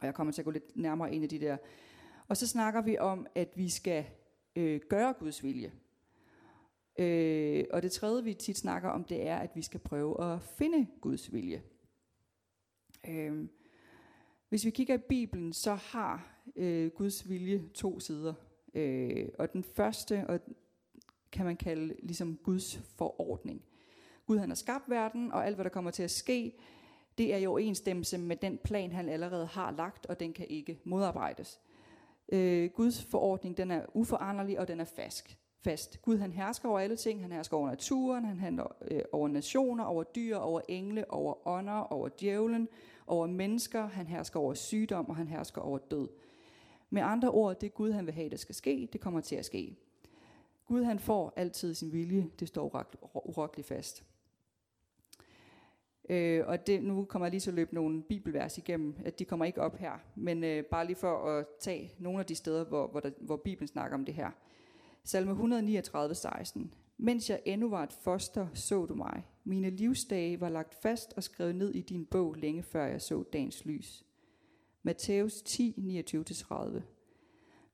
Og 0.00 0.06
jeg 0.06 0.14
kommer 0.14 0.32
til 0.32 0.40
at 0.40 0.44
gå 0.44 0.50
lidt 0.50 0.76
nærmere 0.76 1.14
ind 1.14 1.24
i 1.24 1.26
de 1.26 1.38
der. 1.38 1.56
Og 2.28 2.36
så 2.36 2.46
snakker 2.46 2.82
vi 2.82 2.98
om, 2.98 3.26
at 3.34 3.48
vi 3.56 3.68
skal 3.68 4.04
øh, 4.56 4.80
gøre 4.88 5.14
Guds 5.18 5.44
vilje. 5.44 5.72
Øh, 6.98 7.64
og 7.70 7.82
det 7.82 7.92
tredje, 7.92 8.24
vi 8.24 8.34
tit 8.34 8.58
snakker 8.58 8.88
om, 8.88 9.04
det 9.04 9.26
er, 9.26 9.36
at 9.36 9.50
vi 9.54 9.62
skal 9.62 9.80
prøve 9.80 10.24
at 10.24 10.42
finde 10.42 10.86
Guds 11.00 11.32
vilje. 11.32 11.62
Øh, 13.08 13.48
hvis 14.54 14.64
vi 14.64 14.70
kigger 14.70 14.94
i 14.94 14.98
Bibelen, 14.98 15.52
så 15.52 15.74
har 15.74 16.26
øh, 16.56 16.90
Guds 16.90 17.28
vilje 17.28 17.62
to 17.74 18.00
sider. 18.00 18.34
Øh, 18.74 19.28
og 19.38 19.52
den 19.52 19.64
første 19.64 20.26
og 20.28 20.40
kan 21.32 21.46
man 21.46 21.56
kalde 21.56 21.94
ligesom 22.02 22.36
Guds 22.36 22.80
forordning. 22.96 23.62
Gud 24.26 24.38
han 24.38 24.48
har 24.48 24.54
skabt 24.54 24.90
verden, 24.90 25.32
og 25.32 25.46
alt 25.46 25.54
hvad 25.54 25.64
der 25.64 25.70
kommer 25.70 25.90
til 25.90 26.02
at 26.02 26.10
ske, 26.10 26.52
det 27.18 27.34
er 27.34 27.38
i 27.38 27.46
overensstemmelse 27.46 28.18
med 28.18 28.36
den 28.36 28.58
plan, 28.64 28.92
han 28.92 29.08
allerede 29.08 29.46
har 29.46 29.70
lagt, 29.70 30.06
og 30.06 30.20
den 30.20 30.32
kan 30.32 30.46
ikke 30.48 30.78
modarbejdes. 30.84 31.60
Øh, 32.32 32.70
Guds 32.70 33.04
forordning, 33.04 33.56
den 33.56 33.70
er 33.70 33.82
uforanderlig, 33.94 34.58
og 34.58 34.68
den 34.68 34.80
er 34.80 34.84
fast. 34.84 35.38
fast. 35.64 36.02
Gud 36.02 36.18
han 36.18 36.32
hersker 36.32 36.68
over 36.68 36.80
alle 36.80 36.96
ting, 36.96 37.20
han 37.20 37.32
hersker 37.32 37.56
over 37.56 37.68
naturen, 37.68 38.24
han 38.24 38.38
handler 38.38 38.76
øh, 38.90 39.02
over 39.12 39.28
nationer, 39.28 39.84
over 39.84 40.02
dyr, 40.02 40.36
over 40.36 40.60
engle, 40.68 41.10
over 41.10 41.48
ånder, 41.48 41.92
over 41.92 42.08
djævlen, 42.20 42.68
over 43.06 43.26
mennesker, 43.26 43.86
han 43.86 44.06
hersker 44.06 44.40
over 44.40 44.54
sygdom, 44.54 45.08
og 45.08 45.16
han 45.16 45.28
hersker 45.28 45.60
over 45.60 45.78
død. 45.78 46.08
Med 46.90 47.02
andre 47.02 47.30
ord, 47.30 47.60
det 47.60 47.74
Gud 47.74 47.92
han 47.92 48.06
vil 48.06 48.14
have, 48.14 48.28
der 48.28 48.36
skal 48.36 48.54
ske, 48.54 48.88
det 48.92 49.00
kommer 49.00 49.20
til 49.20 49.36
at 49.36 49.44
ske. 49.44 49.76
Gud 50.66 50.82
han 50.82 50.98
får 50.98 51.32
altid 51.36 51.74
sin 51.74 51.92
vilje, 51.92 52.26
det 52.40 52.48
står 52.48 52.86
urokkeligt 53.14 53.68
fast. 53.68 54.04
Øh, 56.08 56.46
og 56.46 56.66
det, 56.66 56.82
nu 56.82 57.04
kommer 57.04 57.26
jeg 57.26 57.30
lige 57.30 57.40
til 57.40 57.50
at 57.50 57.54
løbe 57.54 57.74
nogle 57.74 58.02
bibelvers 58.02 58.58
igennem, 58.58 58.96
at 59.04 59.18
de 59.18 59.24
kommer 59.24 59.44
ikke 59.44 59.60
op 59.60 59.76
her, 59.76 59.92
men 60.14 60.44
øh, 60.44 60.64
bare 60.64 60.86
lige 60.86 60.96
for 60.96 61.38
at 61.38 61.46
tage 61.60 61.92
nogle 61.98 62.20
af 62.20 62.26
de 62.26 62.34
steder, 62.34 62.64
hvor, 62.64 62.86
hvor, 62.86 63.00
der, 63.00 63.10
hvor 63.20 63.36
Bibelen 63.36 63.68
snakker 63.68 63.96
om 63.96 64.04
det 64.04 64.14
her. 64.14 64.30
Salme 65.04 65.30
139, 65.30 66.14
16. 66.14 66.74
Mens 66.96 67.30
jeg 67.30 67.40
endnu 67.44 67.68
var 67.68 67.82
et 67.82 67.92
foster, 67.92 68.46
så 68.54 68.86
du 68.86 68.94
mig. 68.94 69.22
Mine 69.44 69.70
livsdage 69.70 70.40
var 70.40 70.48
lagt 70.48 70.74
fast 70.74 71.12
og 71.16 71.22
skrevet 71.22 71.54
ned 71.54 71.74
i 71.74 71.80
din 71.80 72.06
bog 72.06 72.34
længe 72.34 72.62
før 72.62 72.86
jeg 72.86 73.02
så 73.02 73.22
dagens 73.22 73.64
lys. 73.64 74.06
Matthæus 74.82 75.42
10, 75.42 76.04
29-30. 76.14 76.80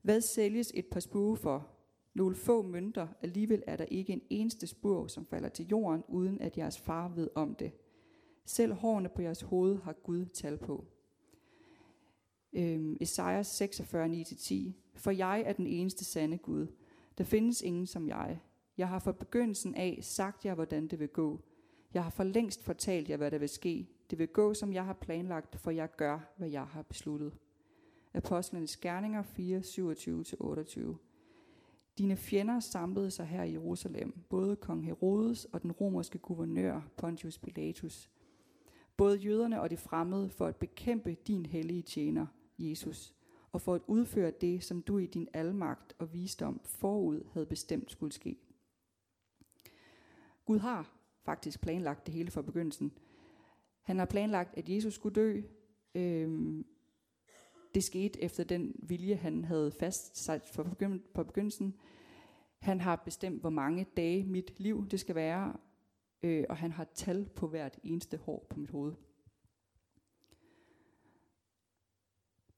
Hvad 0.03 0.21
sælges 0.21 0.73
et 0.75 0.87
par 0.87 1.01
spure 1.01 1.37
for? 1.37 1.69
Nogle 2.15 2.35
få 2.35 2.63
mønter, 2.63 3.09
alligevel 3.23 3.63
er 3.67 3.77
der 3.77 3.85
ikke 3.85 4.13
en 4.13 4.23
eneste 4.31 4.67
spur, 4.67 5.07
som 5.07 5.27
falder 5.27 5.49
til 5.49 5.67
jorden, 5.67 6.03
uden 6.09 6.41
at 6.41 6.59
jeres 6.59 6.79
far 6.79 7.09
ved 7.09 7.29
om 7.35 7.55
det. 7.55 7.73
Selv 8.45 8.73
hårene 8.73 9.09
på 9.09 9.23
jeres 9.23 9.43
hoved 9.43 9.79
har 9.79 9.93
Gud 9.93 10.27
tal 10.27 10.59
på. 10.59 10.85
Øhm, 12.53 12.97
Esajas 13.01 13.47
46, 13.47 14.09
9-10. 14.09 14.73
For 14.95 15.11
jeg 15.11 15.43
er 15.47 15.53
den 15.53 15.67
eneste 15.67 16.05
sande 16.05 16.39
Gud. 16.39 16.67
Der 17.19 17.25
findes 17.25 17.63
ingen 17.63 17.87
som 17.87 18.09
jeg. 18.09 18.41
Jeg 18.79 18.89
har 18.89 18.99
fra 18.99 19.13
begyndelsen 19.13 19.75
af 19.75 19.99
sagt 20.03 20.45
jer, 20.45 20.55
hvordan 20.55 20.89
det 20.89 20.99
vil 20.99 21.09
gå. 21.09 21.41
Jeg 21.95 22.03
har 22.03 22.11
for 22.11 22.25
længst 22.25 22.65
fortalt 22.65 23.11
jer, 23.11 23.17
hvad 23.17 23.31
der 23.31 23.39
vil 23.39 23.49
ske. 23.49 23.89
Det 24.11 24.19
vil 24.19 24.29
gå, 24.29 24.55
som 24.55 24.73
jeg 24.73 24.85
har 24.85 24.93
planlagt, 24.93 25.57
for 25.57 25.71
jeg 25.71 25.97
gør, 25.97 26.33
hvad 26.37 26.49
jeg 26.49 26.67
har 26.67 26.83
besluttet. 26.83 27.33
Apostlenes 28.15 28.77
Gerninger 28.77 29.23
4, 29.23 29.59
27-28. 29.59 30.97
Dine 31.99 32.17
fjender 32.17 32.61
samlede 32.61 33.11
sig 33.11 33.27
her 33.27 33.43
i 33.43 33.53
Jerusalem, 33.53 34.25
både 34.29 34.57
kong 34.57 34.85
Herodes 34.85 35.45
og 35.45 35.63
den 35.63 35.73
romerske 35.73 36.19
guvernør 36.19 36.81
Pontius 36.97 37.39
Pilatus. 37.39 38.11
Både 38.97 39.19
jøderne 39.19 39.61
og 39.61 39.71
de 39.71 39.77
fremmede 39.77 40.29
for 40.29 40.47
at 40.47 40.57
bekæmpe 40.57 41.15
din 41.27 41.47
hellige 41.47 41.83
tjener, 41.83 42.27
Jesus, 42.59 43.15
og 43.53 43.61
for 43.61 43.75
at 43.75 43.83
udføre 43.87 44.31
det, 44.31 44.65
som 44.65 44.83
du 44.83 44.99
i 44.99 45.07
din 45.07 45.29
almagt 45.33 45.95
og 45.99 46.13
visdom 46.13 46.61
forud 46.65 47.25
havde 47.33 47.47
bestemt 47.47 47.91
skulle 47.91 48.13
ske. 48.13 48.37
Gud 50.45 50.59
har 50.59 51.00
faktisk 51.31 51.61
planlagt 51.61 52.07
det 52.07 52.15
hele 52.15 52.31
fra 52.31 52.43
begyndelsen. 52.43 52.93
Han 53.83 53.99
har 53.99 54.07
planlagt, 54.07 54.59
at 54.59 54.69
Jesus 54.69 54.95
skulle 54.95 55.15
dø. 55.15 55.43
Øhm, 55.95 56.67
det 57.75 57.85
skete 57.85 58.23
efter 58.23 58.45
den 58.45 58.75
vilje, 58.83 59.15
han 59.15 59.45
havde 59.45 59.73
fastsat 59.73 60.43
fra 60.55 60.63
begynd- 60.63 61.13
på 61.15 61.25
begyndelsen. 61.25 61.75
Han 62.59 62.81
har 62.81 62.97
bestemt, 62.97 63.41
hvor 63.41 63.51
mange 63.51 63.87
dage 63.97 64.25
mit 64.25 64.61
liv 64.61 64.89
det 64.89 65.01
skal 65.01 65.15
være, 65.15 65.57
øh, 66.23 66.45
og 66.49 66.57
han 66.57 66.73
har 66.73 66.85
tal 66.95 67.29
på 67.37 67.47
hvert 67.47 67.79
eneste 67.83 68.17
hår 68.17 68.47
på 68.51 68.61
mit 68.61 68.71
hoved. 68.71 68.95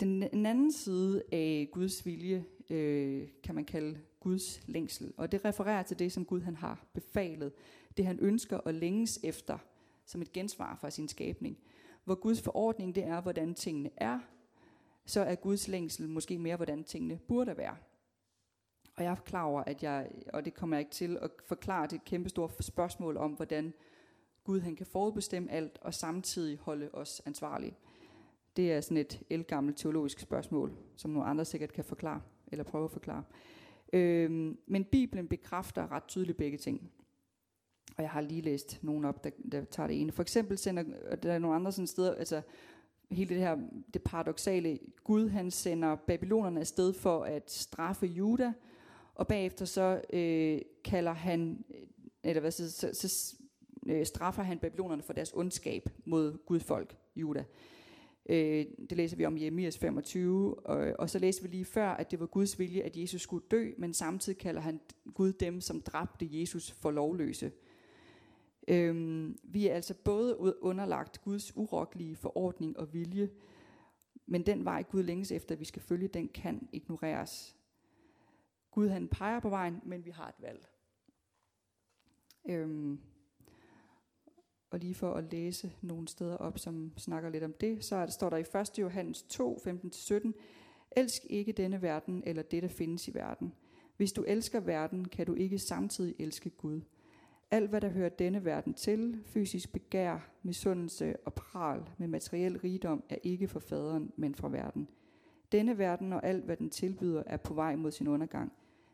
Den, 0.01 0.23
den 0.23 0.47
anden 0.47 0.73
side 0.73 1.23
af 1.33 1.69
Guds 1.73 2.07
vilje 2.07 2.45
øh, 2.71 3.29
kan 3.43 3.55
man 3.55 3.65
kalde 3.65 4.01
Guds 4.21 4.69
længsel, 4.69 5.13
og 5.17 5.33
det 5.33 5.45
refererer 5.45 5.83
til 5.83 5.99
det, 5.99 6.13
som 6.13 6.25
Gud 6.25 6.41
han 6.41 6.57
har 6.57 6.87
befalet 6.95 7.53
det 7.97 8.07
han 8.07 8.19
ønsker 8.21 8.57
og 8.57 8.75
længes 8.75 9.21
efter, 9.23 9.59
som 10.05 10.23
et 10.23 10.33
gensvar 10.33 10.77
fra 10.81 10.91
sin 10.91 11.09
skabning. 11.09 11.59
Hvor 12.05 12.15
Guds 12.15 12.43
forordning 12.43 12.95
det 12.95 13.05
er, 13.05 13.21
hvordan 13.21 13.55
tingene 13.55 13.91
er, 13.97 14.19
så 15.05 15.21
er 15.21 15.35
Guds 15.35 15.69
længsel 15.69 16.09
måske 16.09 16.39
mere, 16.39 16.57
hvordan 16.57 16.85
tingene 16.85 17.19
burde 17.29 17.57
være. 17.57 17.77
Og 18.97 19.05
jeg 19.05 19.11
er 19.11 19.17
klar 19.17 19.45
over, 19.45 19.63
at 19.65 19.83
jeg, 19.83 20.11
og 20.33 20.45
det 20.45 20.55
kommer 20.55 20.77
jeg 20.77 20.81
ikke 20.81 20.93
til 20.93 21.19
at 21.23 21.31
forklare, 21.47 21.87
det 21.87 22.05
kæmpe 22.05 22.29
store 22.29 22.51
spørgsmål 22.61 23.17
om, 23.17 23.33
hvordan 23.33 23.73
Gud 24.45 24.61
han 24.61 24.77
kan 24.77 24.87
forudbestemme 24.87 25.51
alt, 25.51 25.79
og 25.81 25.95
samtidig 25.95 26.59
holde 26.59 26.91
os 26.93 27.23
ansvarlige. 27.27 27.77
Det 28.57 28.73
er 28.73 28.81
sådan 28.81 28.97
et 28.97 29.23
elgammelt 29.31 29.77
teologisk 29.77 30.21
spørgsmål, 30.21 30.73
som 30.97 31.11
nogle 31.11 31.29
andre 31.29 31.45
sikkert 31.45 31.73
kan 31.73 31.85
forklare, 31.85 32.23
eller 32.47 32.65
prøve 32.65 32.85
at 32.85 32.91
forklare. 32.91 33.25
Øhm, 33.93 34.59
men 34.67 34.85
Bibelen 34.85 35.29
bekræfter 35.29 35.93
ret 35.93 36.05
tydeligt 36.09 36.39
begge 36.39 36.59
ting. 36.59 36.93
Og 37.97 38.03
jeg 38.03 38.11
har 38.11 38.21
lige 38.21 38.41
læst 38.41 38.79
nogen 38.83 39.05
op, 39.05 39.25
der, 39.25 39.31
der 39.53 39.65
tager 39.65 39.87
det 39.87 40.01
ene. 40.01 40.13
For 40.13 40.23
eksempel 40.23 40.59
sender 40.59 40.85
der 41.23 41.33
er 41.33 41.39
nogle 41.39 41.57
andre 41.57 41.73
sådan 41.73 41.87
steder, 41.87 42.15
altså 42.15 42.43
hele 43.11 43.29
det 43.29 43.39
her 43.39 43.57
det 43.95 44.03
paradoxale, 44.03 44.79
Gud 45.05 45.29
han 45.29 45.51
sender 45.51 45.95
babylonerne 45.95 46.61
afsted 46.61 46.93
for 46.93 47.25
at 47.25 47.51
straffe 47.51 48.07
Juda, 48.07 48.53
og 49.15 49.27
bagefter 49.27 49.65
så 49.65 50.01
øh, 50.13 50.61
kalder 50.85 51.13
han, 51.13 51.65
øh, 51.71 51.81
eller 52.25 52.41
hvad 52.41 52.51
så, 52.51 52.71
så, 52.71 52.91
så 52.93 53.37
øh, 53.87 54.07
straffer 54.07 54.43
han 54.43 54.59
babylonerne 54.59 55.03
for 55.03 55.13
deres 55.13 55.33
ondskab 55.35 55.89
mod 56.05 56.47
Gudfolk, 56.47 56.97
Juda. 57.17 57.45
Øh, 58.29 58.67
det 58.91 58.97
læser 58.97 59.17
vi 59.17 59.25
om 59.25 59.37
i 59.37 59.43
Jeremias 59.43 59.79
25, 59.79 60.67
og, 60.67 60.93
og 60.99 61.11
så 61.11 61.19
læser 61.19 61.43
vi 61.43 61.49
lige 61.49 61.65
før, 61.65 61.89
at 61.89 62.11
det 62.11 62.21
var 62.21 62.27
Guds 62.27 62.59
vilje, 62.59 62.83
at 62.83 62.97
Jesus 62.97 63.23
skulle 63.23 63.45
dø, 63.51 63.71
men 63.79 63.95
samtidig 63.95 64.39
kalder 64.39 64.61
han 64.61 64.81
Gud 65.15 65.33
dem, 65.33 65.61
som 65.61 65.81
dræbte 65.81 66.29
Jesus 66.31 66.71
for 66.71 66.91
lovløse. 66.91 67.53
Øhm, 68.69 69.39
vi 69.43 69.69
er 69.69 69.75
altså 69.75 69.95
både 69.95 70.63
underlagt 70.63 71.23
Guds 71.23 71.57
urokkelige 71.57 72.17
forordning 72.17 72.79
og 72.79 72.93
vilje, 72.93 73.31
men 74.27 74.47
den 74.47 74.65
vej 74.65 74.83
Gud 74.83 75.03
længes 75.03 75.33
efter, 75.33 75.55
at 75.55 75.61
vi 75.61 75.65
skal 75.65 75.83
følge, 75.83 76.09
den 76.09 76.29
kan 76.29 76.69
ignoreres. 76.73 77.57
Gud 78.71 78.89
han 78.89 79.09
peger 79.09 79.41
på 79.41 79.49
vejen, 79.49 79.81
men 79.85 80.05
vi 80.05 80.11
har 80.11 80.29
et 80.29 80.43
valg. 80.43 80.69
Øhm, 82.49 83.01
og 84.71 84.79
lige 84.79 84.95
for 84.95 85.15
at 85.15 85.33
læse 85.33 85.73
nogle 85.81 86.09
steder 86.09 86.37
op, 86.37 86.59
som 86.59 86.93
snakker 86.97 87.31
lidt 87.31 87.45
om 87.45 87.53
det, 87.53 87.85
så 87.85 87.97
er 87.97 88.05
det, 88.05 88.15
står 88.15 88.31
der 88.31 88.37
i 88.37 88.61
1. 88.61 88.79
Johannes 88.79 89.23
2, 89.23 89.59
15-17, 89.67 90.33
Elsk 90.97 91.23
ikke 91.31 91.53
denne 91.53 91.83
verden 91.83 92.23
eller 92.27 92.43
det, 92.43 92.63
der 92.63 92.69
findes 92.69 93.09
i 93.09 93.15
verden. 93.15 93.55
Hvis 93.97 94.13
du 94.13 94.23
elsker 94.23 94.61
verden, 94.61 95.09
kan 95.09 95.27
du 95.27 95.35
ikke 95.35 95.59
samtidig 95.59 96.15
elske 96.19 96.51
Gud. 96.51 96.81
Alt, 97.53 97.71
hvad 97.71 97.81
der 97.81 97.89
hører 97.89 98.09
denne 98.09 98.45
verden 98.45 98.75
til, 98.75 99.23
fysisk 99.25 99.73
begær, 99.73 100.31
misundelse 100.43 101.17
og 101.25 101.35
pral 101.35 101.83
med 101.99 102.09
materiel 102.09 102.59
rigdom, 102.59 103.05
er 103.09 103.17
ikke 103.23 103.49
for 103.49 103.61
faderen, 103.61 104.13
men 104.17 104.35
fra 104.35 104.49
verden. 104.49 104.89
Denne 105.53 105.79
verden 105.79 106.13
og 106.13 106.27
alt, 106.27 106.45
hvad 106.45 106.57
den 106.57 106.71
tilbyder, 106.71 107.23
er 107.27 107.37
på 107.37 107.55
vej 107.55 107.77
mod 107.77 107.91
sin 107.91 108.09
undergang. 108.09 108.53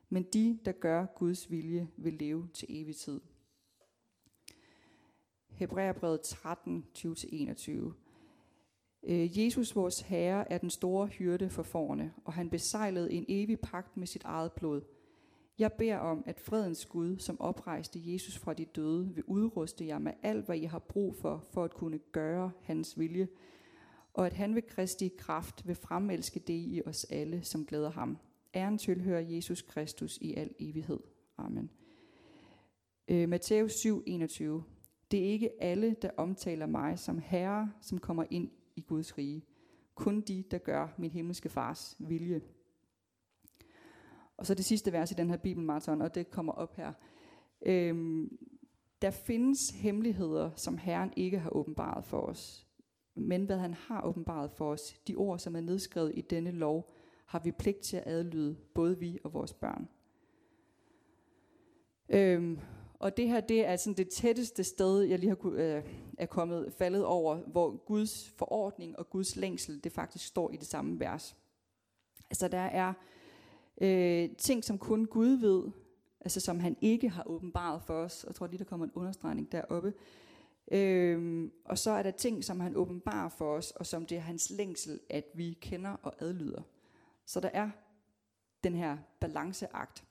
men 0.09 0.23
de, 0.23 0.59
der 0.65 0.73
gør 0.73 1.07
Guds 1.07 1.51
vilje, 1.51 1.89
vil 1.97 2.13
leve 2.13 2.49
til 2.55 2.69
evig 2.71 2.97
tid. 2.97 3.21
Hebræerbrevet 5.49 6.21
13, 6.21 6.85
20-21. 6.99 7.71
Øh, 9.03 9.39
Jesus, 9.39 9.77
vores 9.77 10.01
Herre, 10.01 10.53
er 10.53 10.59
den 10.59 10.71
store 10.71 11.07
hyrde 11.07 11.51
for 11.51 11.63
forne, 11.63 12.13
og 12.25 12.33
han 12.33 12.51
besejlede 12.51 13.13
en 13.13 13.25
evig 13.29 13.61
pagt 13.61 13.97
med 13.97 14.07
sit 14.07 14.25
eget 14.25 14.53
blod. 14.53 14.83
Jeg 15.59 15.73
beder 15.73 15.97
om, 15.97 16.23
at 16.27 16.41
fredens 16.41 16.87
Gud, 16.87 17.19
som 17.19 17.41
oprejste 17.41 18.13
Jesus 18.13 18.39
fra 18.39 18.55
de 18.55 18.65
døde, 18.65 19.15
vil 19.15 19.25
udruste 19.27 19.87
jer 19.87 19.99
med 19.99 20.13
alt, 20.23 20.47
hvad 20.47 20.57
I 20.57 20.65
har 20.65 20.79
brug 20.79 21.17
for, 21.17 21.45
for 21.51 21.65
at 21.65 21.75
kunne 21.75 21.99
gøre 21.99 22.51
hans 22.63 22.99
vilje, 22.99 23.29
og 24.15 24.27
at 24.27 24.33
han 24.33 24.55
ved 24.55 24.63
Kristi 24.63 25.11
kraft 25.19 25.67
vil 25.67 25.75
fremelske 25.75 26.41
det 26.41 26.55
i 26.55 26.83
os 26.87 27.05
alle, 27.05 27.43
som 27.43 27.67
glæder 27.67 27.91
ham. 27.91 28.19
Æren 28.55 28.79
tilhører 28.79 29.21
Jesus 29.21 29.63
Kristus 29.63 30.19
i 30.21 30.35
al 30.35 30.55
evighed. 30.59 31.01
Amen. 31.37 31.71
Øh, 33.09 33.29
Matthæus 33.29 33.73
7, 33.73 34.03
21. 34.07 34.65
Det 35.11 35.21
er 35.21 35.31
ikke 35.31 35.63
alle, 35.63 35.97
der 36.03 36.11
omtaler 36.17 36.67
mig 36.67 36.99
som 36.99 37.19
herre, 37.19 37.73
som 37.81 37.99
kommer 37.99 38.25
ind 38.31 38.51
i 38.77 38.81
Guds 38.81 39.19
rige. 39.19 39.45
Kun 39.95 40.21
de, 40.21 40.45
der 40.51 40.59
gør 40.59 40.89
min 40.99 41.11
himmelske 41.11 41.49
fars 41.49 41.97
vilje. 41.99 42.41
Og 44.39 44.47
så 44.47 44.55
det 44.55 44.65
sidste 44.65 44.93
vers 44.93 45.11
i 45.11 45.15
den 45.15 45.31
her 45.31 45.37
bibelmarathon, 45.37 46.03
og 46.03 46.15
det 46.15 46.31
kommer 46.31 46.53
op 46.53 46.77
her. 46.77 46.93
Øhm, 47.67 48.39
der 49.03 49.11
findes 49.11 49.71
hemmeligheder, 49.71 50.51
som 50.57 50.79
Herren 50.79 51.13
ikke 51.17 51.39
har 51.39 51.51
åbenbaret 51.51 52.05
for 52.05 52.21
os. 52.21 52.67
Men 53.15 53.45
hvad 53.45 53.59
han 53.59 53.75
har 53.75 54.03
åbenbaret 54.05 54.51
for 54.51 54.73
os, 54.73 54.93
de 55.09 55.17
ord, 55.17 55.39
som 55.39 55.57
er 55.57 55.61
nedskrevet 55.61 56.13
i 56.15 56.21
denne 56.21 56.51
lov, 56.51 56.91
har 57.27 57.39
vi 57.39 57.53
pligt 57.53 57.81
til 57.81 57.97
at 57.97 58.07
adlyde, 58.07 58.57
både 58.75 58.99
vi 58.99 59.19
og 59.25 59.33
vores 59.33 59.55
børn. 59.55 59.89
Øhm, 62.09 62.59
og 62.95 63.17
det 63.17 63.29
her, 63.29 63.41
det 63.41 63.67
er 63.67 63.77
sådan 63.77 63.97
det 63.97 64.09
tætteste 64.09 64.65
sted, 64.65 65.03
jeg 65.03 65.19
lige 65.19 65.29
har 65.29 65.51
øh, 65.53 65.83
er 66.19 66.27
kommet 66.27 66.73
faldet 66.73 67.05
over, 67.05 67.37
hvor 67.37 67.77
Guds 67.77 68.29
forordning 68.37 68.99
og 68.99 69.11
Guds 69.11 69.37
længsel, 69.37 69.85
det 69.85 69.93
faktisk 69.93 70.27
står 70.27 70.51
i 70.51 70.57
det 70.57 70.67
samme 70.67 71.01
vers. 71.01 71.37
Altså 72.31 72.49
der 72.49 72.59
er 72.59 72.95
øh, 73.81 74.29
ting, 74.39 74.65
som 74.65 74.79
kun 74.79 75.05
Gud 75.05 75.29
ved, 75.29 75.71
altså 76.21 76.41
som 76.41 76.61
han 76.61 76.77
ikke 76.81 77.09
har 77.09 77.23
åbenbaret 77.27 77.83
for 77.83 77.95
os. 77.95 78.25
Jeg 78.27 78.35
tror 78.35 78.47
lige, 78.47 78.59
der 78.59 78.65
kommer 78.65 78.87
en 78.87 78.93
understregning 78.95 79.53
deroppe. 79.53 79.93
Øhm, 80.73 81.53
og 81.65 81.79
så 81.79 81.91
er 81.91 82.03
der 82.03 82.11
ting, 82.11 82.45
som 82.45 82.61
han 82.61 82.77
åbenbarer 82.77 83.29
for 83.29 83.57
os, 83.57 83.71
og 83.71 83.87
som 83.87 84.07
det 84.07 84.17
er 84.17 84.21
hans 84.21 84.51
længsel, 84.51 85.01
at 85.11 85.25
vi 85.35 85.59
kender 85.61 85.91
og 85.91 86.15
adlyder. 86.19 86.63
Så 87.27 87.41
der 87.41 87.51
er 87.53 87.71
den 88.65 88.75
her 88.75 88.97
balanceakt. 89.21 90.05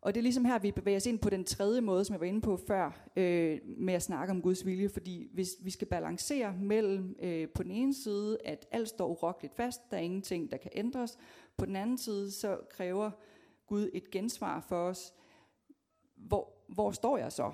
Og 0.00 0.14
det 0.14 0.20
er 0.20 0.22
ligesom 0.22 0.44
her, 0.44 0.58
vi 0.58 0.70
bevæger 0.70 0.96
os 0.96 1.06
ind 1.06 1.18
på 1.18 1.30
den 1.30 1.44
tredje 1.44 1.80
måde, 1.80 2.04
som 2.04 2.12
jeg 2.12 2.20
var 2.20 2.26
inde 2.26 2.40
på 2.40 2.56
før, 2.56 3.08
øh, 3.16 3.58
med 3.66 3.94
at 3.94 4.02
snakke 4.02 4.30
om 4.30 4.42
Guds 4.42 4.66
vilje. 4.66 4.88
Fordi 4.88 5.28
hvis 5.32 5.48
vi 5.62 5.70
skal 5.70 5.88
balancere 5.88 6.54
mellem 6.60 7.16
øh, 7.22 7.48
på 7.48 7.62
den 7.62 7.70
ene 7.70 7.94
side, 7.94 8.38
at 8.44 8.66
alt 8.70 8.88
står 8.88 9.08
urokkeligt 9.08 9.56
fast, 9.56 9.90
der 9.90 9.96
er 9.96 10.00
ingenting, 10.00 10.50
der 10.50 10.56
kan 10.56 10.70
ændres. 10.74 11.18
På 11.56 11.66
den 11.66 11.76
anden 11.76 11.98
side, 11.98 12.30
så 12.30 12.58
kræver 12.70 13.10
Gud 13.66 13.90
et 13.92 14.10
gensvar 14.10 14.60
for 14.60 14.88
os. 14.88 15.14
Hvor, 16.16 16.52
hvor 16.68 16.90
står 16.90 17.18
jeg 17.18 17.32
så? 17.32 17.52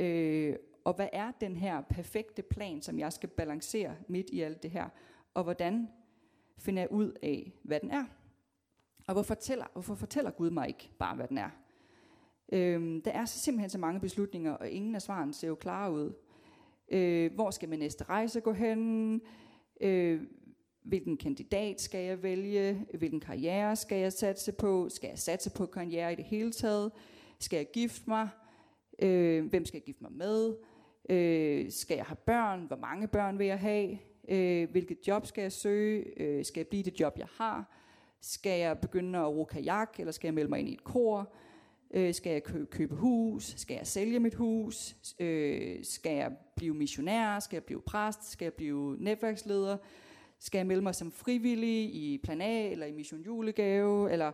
Øh, 0.00 0.56
og 0.84 0.94
hvad 0.94 1.08
er 1.12 1.32
den 1.40 1.56
her 1.56 1.80
perfekte 1.80 2.42
plan, 2.42 2.82
som 2.82 2.98
jeg 2.98 3.12
skal 3.12 3.28
balancere 3.28 3.96
midt 4.08 4.30
i 4.30 4.40
alt 4.40 4.62
det 4.62 4.70
her? 4.70 4.88
Og 5.34 5.44
hvordan 5.44 5.88
finder 6.58 6.82
jeg 6.82 6.92
ud 6.92 7.12
af, 7.22 7.52
hvad 7.62 7.80
den 7.80 7.90
er? 7.90 8.04
Og 9.06 9.12
hvorfor 9.12 9.34
fortæller, 9.34 9.66
hvorfor 9.72 9.94
fortæller 9.94 10.30
Gud 10.30 10.50
mig 10.50 10.68
ikke 10.68 10.90
bare, 10.98 11.16
hvad 11.16 11.28
den 11.28 11.38
er? 11.38 11.50
Øhm, 12.52 13.02
der 13.02 13.10
er 13.10 13.24
så 13.24 13.38
simpelthen 13.38 13.70
så 13.70 13.78
mange 13.78 14.00
beslutninger, 14.00 14.52
og 14.52 14.70
ingen 14.70 14.94
af 14.94 15.02
svaren 15.02 15.32
ser 15.32 15.48
jo 15.48 15.54
klare 15.54 15.92
ud. 15.92 16.12
Øh, 16.88 17.34
hvor 17.34 17.50
skal 17.50 17.68
min 17.68 17.78
næste 17.78 18.04
rejse 18.04 18.40
gå 18.40 18.52
hen? 18.52 19.20
Øh, 19.80 20.22
hvilken 20.88 21.16
kandidat 21.16 21.80
skal 21.80 22.04
jeg 22.04 22.22
vælge? 22.22 22.86
Hvilken 22.94 23.20
karriere 23.20 23.76
skal 23.76 23.98
jeg 23.98 24.12
satse 24.12 24.52
på? 24.52 24.88
Skal 24.88 25.08
jeg 25.08 25.18
satse 25.18 25.50
på 25.50 25.66
karriere 25.66 26.12
i 26.12 26.16
det 26.16 26.24
hele 26.24 26.52
taget? 26.52 26.92
Skal 27.38 27.56
jeg 27.56 27.66
gifte 27.72 28.02
mig? 28.06 28.28
Øh, 28.98 29.46
hvem 29.46 29.64
skal 29.64 29.78
jeg 29.78 29.84
gifte 29.84 30.02
mig 30.02 30.12
med? 30.12 30.56
Øh, 31.10 31.70
skal 31.72 31.96
jeg 31.96 32.04
have 32.04 32.16
børn? 32.16 32.64
Hvor 32.66 32.76
mange 32.76 33.08
børn 33.08 33.38
vil 33.38 33.46
jeg 33.46 33.58
have? 33.58 33.98
Øh, 34.28 34.70
hvilket 34.70 34.98
job 35.06 35.26
skal 35.26 35.42
jeg 35.42 35.52
søge? 35.52 36.20
Øh, 36.22 36.44
skal 36.44 36.60
jeg 36.60 36.66
blive 36.68 36.82
det 36.82 37.00
job, 37.00 37.18
jeg 37.18 37.28
har? 37.36 37.74
Skal 38.20 38.60
jeg 38.60 38.78
begynde 38.78 39.18
at 39.18 39.26
ro 39.28 39.44
kajak, 39.44 39.94
eller 39.98 40.12
skal 40.12 40.28
jeg 40.28 40.34
melde 40.34 40.50
mig 40.50 40.58
ind 40.60 40.68
i 40.68 40.72
et 40.72 40.84
kor? 40.84 41.32
Øh, 41.94 42.14
skal 42.14 42.32
jeg 42.32 42.42
kø- 42.44 42.64
købe 42.64 42.94
hus? 42.94 43.54
Skal 43.56 43.74
jeg 43.74 43.86
sælge 43.86 44.20
mit 44.20 44.34
hus? 44.34 44.96
Øh, 45.20 45.84
skal 45.84 46.16
jeg 46.16 46.32
blive 46.56 46.74
missionær? 46.74 47.38
Skal 47.38 47.56
jeg 47.56 47.64
blive 47.64 47.82
præst? 47.82 48.30
Skal 48.30 48.44
jeg 48.46 48.54
blive 48.54 48.96
netværksleder? 48.98 49.76
Skal 50.38 50.58
jeg 50.58 50.66
melde 50.66 50.82
mig 50.82 50.94
som 50.94 51.12
frivillig 51.12 51.94
i 51.94 52.18
Plan 52.18 52.40
A, 52.40 52.70
eller 52.70 52.86
i 52.86 52.92
Mission 52.92 53.20
Julegave? 53.20 54.12
Eller, 54.12 54.32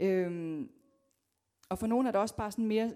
øhm, 0.00 0.70
og 1.68 1.78
for 1.78 1.86
nogle 1.86 2.08
er 2.08 2.12
der 2.12 2.18
også 2.18 2.36
bare 2.36 2.52
sådan 2.52 2.66
mere, 2.66 2.94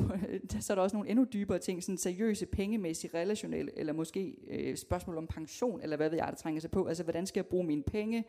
så 0.60 0.72
er 0.72 0.74
der 0.74 0.82
også 0.82 0.96
nogle 0.96 1.10
endnu 1.10 1.26
dybere 1.32 1.58
ting, 1.58 1.82
sådan 1.82 1.98
seriøse, 1.98 2.46
pengemæssige, 2.46 3.10
relationelle, 3.14 3.78
eller 3.78 3.92
måske 3.92 4.34
øh, 4.48 4.76
spørgsmål 4.76 5.18
om 5.18 5.26
pension, 5.26 5.80
eller 5.80 5.96
hvad 5.96 6.10
ved 6.10 6.18
jeg, 6.18 6.28
der 6.28 6.34
trænger 6.34 6.60
sig 6.60 6.70
på. 6.70 6.86
Altså, 6.86 7.02
hvordan 7.02 7.26
skal 7.26 7.40
jeg 7.40 7.46
bruge 7.46 7.64
mine 7.64 7.82
penge? 7.82 8.24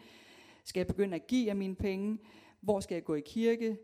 Skal 0.64 0.80
jeg 0.80 0.88
begynde 0.88 1.16
at 1.16 1.28
give 1.28 1.50
af 1.50 1.56
mine 1.56 1.76
penge? 1.76 2.18
Hvor 2.62 2.80
skal 2.80 2.96
jeg 2.96 3.04
gå 3.04 3.16
i 3.16 3.22
kirke? 3.26 3.78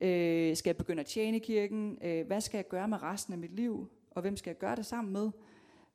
Øh, 0.00 0.56
skal 0.56 0.68
jeg 0.68 0.76
begynde 0.76 1.00
at 1.00 1.06
tjene 1.06 1.36
i 1.36 1.40
kirken? 1.40 1.98
Øh, 2.04 2.26
hvad 2.26 2.40
skal 2.40 2.58
jeg 2.58 2.68
gøre 2.68 2.88
med 2.88 3.02
resten 3.02 3.32
af 3.32 3.38
mit 3.38 3.54
liv? 3.54 3.88
Og 4.10 4.22
hvem 4.22 4.36
skal 4.36 4.50
jeg 4.50 4.58
gøre 4.58 4.76
det 4.76 4.86
sammen 4.86 5.12
med? 5.12 5.30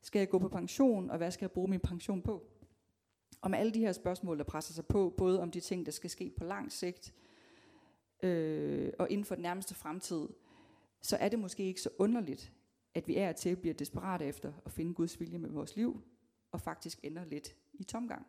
Skal 0.02 0.18
jeg 0.18 0.28
gå 0.28 0.38
på 0.38 0.48
pension? 0.48 1.10
Og 1.10 1.16
hvad 1.16 1.30
skal 1.30 1.44
jeg 1.44 1.50
bruge 1.50 1.70
min 1.70 1.80
pension 1.80 2.22
på? 2.22 2.42
Om 3.44 3.54
alle 3.54 3.72
de 3.72 3.80
her 3.80 3.92
spørgsmål, 3.92 4.38
der 4.38 4.44
presser 4.44 4.74
sig 4.74 4.86
på, 4.86 5.14
både 5.16 5.40
om 5.40 5.50
de 5.50 5.60
ting, 5.60 5.86
der 5.86 5.92
skal 5.92 6.10
ske 6.10 6.30
på 6.36 6.44
lang 6.44 6.72
sigt, 6.72 7.14
øh, 8.22 8.92
og 8.98 9.10
inden 9.10 9.24
for 9.24 9.34
den 9.34 9.42
nærmeste 9.42 9.74
fremtid, 9.74 10.28
så 11.02 11.16
er 11.16 11.28
det 11.28 11.38
måske 11.38 11.64
ikke 11.64 11.80
så 11.80 11.90
underligt, 11.98 12.52
at 12.94 13.08
vi 13.08 13.16
er 13.16 13.32
til 13.32 13.56
bliver 13.56 13.74
desperate 13.74 14.24
efter 14.24 14.52
at 14.64 14.72
finde 14.72 14.94
Guds 14.94 15.20
vilje 15.20 15.38
med 15.38 15.50
vores 15.50 15.76
liv, 15.76 16.00
og 16.52 16.60
faktisk 16.60 16.98
ender 17.02 17.24
lidt 17.24 17.56
i 17.72 17.84
tomgang. 17.84 18.26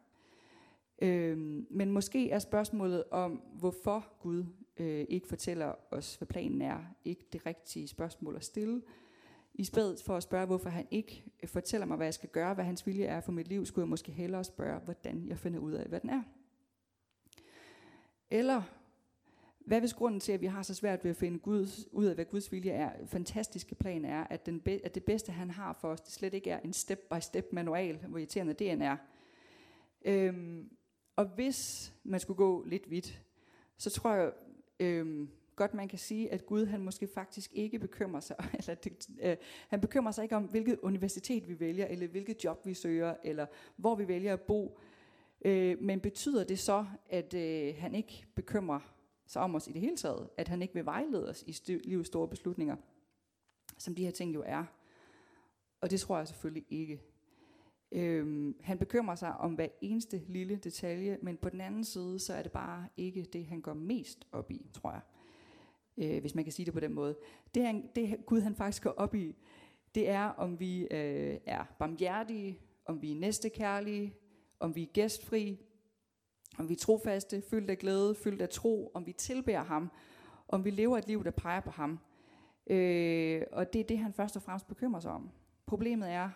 Øh, 1.01 1.37
men 1.69 1.91
måske 1.91 2.29
er 2.29 2.39
spørgsmålet 2.39 3.03
om, 3.11 3.41
hvorfor 3.59 4.07
Gud 4.19 4.45
øh, 4.77 5.05
ikke 5.09 5.27
fortæller 5.27 5.73
os, 5.91 6.15
hvad 6.15 6.27
planen 6.27 6.61
er, 6.61 6.79
ikke 7.05 7.25
det 7.33 7.45
rigtige 7.45 7.87
spørgsmål 7.87 8.35
at 8.35 8.43
stille. 8.43 8.81
I 9.57 9.63
stedet 9.63 10.01
for 10.01 10.17
at 10.17 10.23
spørge, 10.23 10.45
hvorfor 10.45 10.69
han 10.69 10.87
ikke 10.91 11.23
øh, 11.43 11.49
fortæller 11.49 11.87
mig, 11.87 11.97
hvad 11.97 12.07
jeg 12.07 12.13
skal 12.13 12.29
gøre, 12.29 12.53
hvad 12.53 12.65
hans 12.65 12.87
vilje 12.87 13.05
er 13.05 13.21
for 13.21 13.31
mit 13.31 13.47
liv, 13.47 13.65
skulle 13.65 13.83
jeg 13.83 13.89
måske 13.89 14.11
hellere 14.11 14.43
spørge, 14.43 14.79
hvordan 14.79 15.27
jeg 15.27 15.39
finder 15.39 15.59
ud 15.59 15.71
af, 15.71 15.87
hvad 15.87 15.99
den 15.99 16.09
er. 16.09 16.23
Eller, 18.29 18.61
hvad 19.59 19.79
hvis 19.79 19.93
grunden 19.93 20.19
til, 20.19 20.31
at 20.31 20.41
vi 20.41 20.45
har 20.45 20.63
så 20.63 20.73
svært 20.73 21.03
ved 21.03 21.11
at 21.11 21.17
finde 21.17 21.39
Gud, 21.39 21.87
ud 21.91 22.05
af, 22.05 22.15
hvad 22.15 22.25
Guds 22.25 22.51
vilje 22.51 22.71
er, 22.71 23.05
fantastiske 23.05 23.75
plan 23.75 24.05
er, 24.05 24.23
at, 24.23 24.45
den 24.45 24.59
be, 24.59 24.81
at 24.83 24.95
det 24.95 25.03
bedste, 25.03 25.31
han 25.31 25.51
har 25.51 25.73
for 25.73 25.87
os, 25.87 26.01
det 26.01 26.13
slet 26.13 26.33
ikke 26.33 26.49
er 26.49 26.59
en 26.59 26.73
step-by-step 26.73 27.53
manual, 27.53 27.97
hvor 27.97 28.17
irriterende 28.17 28.53
det 28.53 28.71
end 28.71 28.83
er. 28.83 28.97
Øhm, 30.05 30.69
og 31.15 31.25
hvis 31.25 31.93
man 32.03 32.19
skulle 32.19 32.37
gå 32.37 32.63
lidt 32.63 32.89
vidt, 32.91 33.21
så 33.77 33.89
tror 33.89 34.13
jeg 34.13 34.31
øhm, 34.79 35.29
godt 35.55 35.73
man 35.73 35.87
kan 35.87 35.99
sige, 35.99 36.31
at 36.31 36.45
Gud 36.45 36.65
han 36.65 36.81
måske 36.81 37.07
faktisk 37.07 37.53
ikke 37.53 37.79
bekymrer 37.79 38.19
sig, 38.19 38.35
eller 38.59 38.75
det, 38.75 39.09
øh, 39.21 39.37
han 39.67 39.81
bekymrer 39.81 40.11
sig 40.11 40.23
ikke 40.23 40.35
om, 40.35 40.43
hvilket 40.43 40.79
universitet 40.79 41.47
vi 41.47 41.59
vælger, 41.59 41.85
eller 41.85 42.07
hvilket 42.07 42.43
job 42.43 42.65
vi 42.65 42.73
søger, 42.73 43.15
eller 43.23 43.45
hvor 43.75 43.95
vi 43.95 44.07
vælger 44.07 44.33
at 44.33 44.41
bo. 44.41 44.79
Øh, 45.45 45.81
men 45.81 45.99
betyder 45.99 46.43
det 46.43 46.59
så, 46.59 46.85
at 47.09 47.33
øh, 47.33 47.75
han 47.77 47.95
ikke 47.95 48.25
bekymrer 48.35 48.95
sig 49.25 49.41
om 49.41 49.55
os 49.55 49.67
i 49.67 49.71
det 49.71 49.81
hele 49.81 49.97
taget? 49.97 50.29
At 50.37 50.47
han 50.47 50.61
ikke 50.61 50.73
vil 50.73 50.85
vejlede 50.85 51.29
os 51.29 51.43
i 51.47 51.51
st- 51.51 51.87
livets 51.87 52.07
store 52.07 52.27
beslutninger, 52.27 52.75
som 53.77 53.95
de 53.95 54.03
her 54.03 54.11
ting 54.11 54.33
jo 54.33 54.43
er? 54.45 54.63
Og 55.81 55.91
det 55.91 55.99
tror 55.99 56.17
jeg 56.17 56.27
selvfølgelig 56.27 56.65
ikke. 56.69 57.01
Øhm, 57.91 58.55
han 58.61 58.77
bekymrer 58.77 59.15
sig 59.15 59.37
om 59.37 59.53
hver 59.53 59.67
eneste 59.81 60.21
lille 60.27 60.55
detalje, 60.55 61.17
men 61.21 61.37
på 61.37 61.49
den 61.49 61.61
anden 61.61 61.83
side, 61.83 62.19
så 62.19 62.33
er 62.33 62.43
det 62.43 62.51
bare 62.51 62.87
ikke 62.97 63.23
det, 63.23 63.45
han 63.45 63.61
går 63.61 63.73
mest 63.73 64.27
op 64.31 64.51
i, 64.51 64.69
tror 64.73 64.91
jeg. 64.91 65.01
Øh, 65.97 66.21
hvis 66.21 66.35
man 66.35 66.43
kan 66.43 66.53
sige 66.53 66.65
det 66.65 66.73
på 66.73 66.79
den 66.79 66.93
måde. 66.93 67.15
Det, 67.55 67.65
han, 67.65 67.89
det 67.95 68.25
Gud 68.25 68.41
han 68.41 68.55
faktisk 68.55 68.83
går 68.83 68.89
op 68.89 69.15
i, 69.15 69.35
det 69.95 70.09
er, 70.09 70.23
om 70.23 70.59
vi 70.59 70.81
øh, 70.81 71.37
er 71.45 71.63
barmhjertige, 71.79 72.59
om 72.85 73.01
vi 73.01 73.11
er 73.11 73.15
næstekærlige, 73.15 74.13
om 74.59 74.75
vi 74.75 74.83
er 74.83 74.87
gæstfri, 74.93 75.59
om 76.57 76.69
vi 76.69 76.73
er 76.73 76.77
trofaste, 76.77 77.41
fyldt 77.41 77.69
af 77.69 77.77
glæde, 77.77 78.15
fyldt 78.15 78.41
af 78.41 78.49
tro, 78.49 78.91
om 78.93 79.05
vi 79.05 79.13
tilbærer 79.13 79.63
ham, 79.63 79.91
om 80.47 80.65
vi 80.65 80.69
lever 80.69 80.97
et 80.97 81.07
liv, 81.07 81.23
der 81.23 81.31
peger 81.31 81.59
på 81.59 81.71
ham. 81.71 81.99
Øh, 82.67 83.41
og 83.51 83.73
det 83.73 83.79
er 83.79 83.83
det, 83.83 83.97
han 83.97 84.13
først 84.13 84.35
og 84.35 84.41
fremmest 84.41 84.67
bekymrer 84.67 84.99
sig 84.99 85.11
om. 85.11 85.29
Problemet 85.65 86.09
er, 86.09 86.29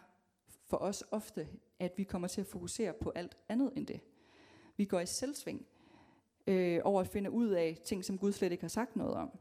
for 0.65 0.78
os 0.78 1.04
ofte, 1.12 1.48
at 1.80 1.93
vi 1.98 2.04
kommer 2.04 2.28
til 2.28 2.41
at 2.41 2.48
fokusere 2.48 2.93
på 2.93 3.10
alt 3.15 3.38
andet 3.50 3.72
end 3.76 3.88
det. 3.88 4.00
Vi 4.78 4.86
går 4.86 5.00
i 5.00 5.06
selvsving. 5.06 5.65
øh, 6.48 6.82
over 6.84 7.02
at 7.02 7.08
finde 7.08 7.32
ud 7.32 7.48
af 7.50 7.78
ting, 7.86 8.06
som 8.06 8.17
Gud 8.17 8.32
slet 8.32 8.52
ikke 8.52 8.63
har 8.63 8.69
sagt 8.69 8.95
noget 8.95 9.13
om, 9.13 9.39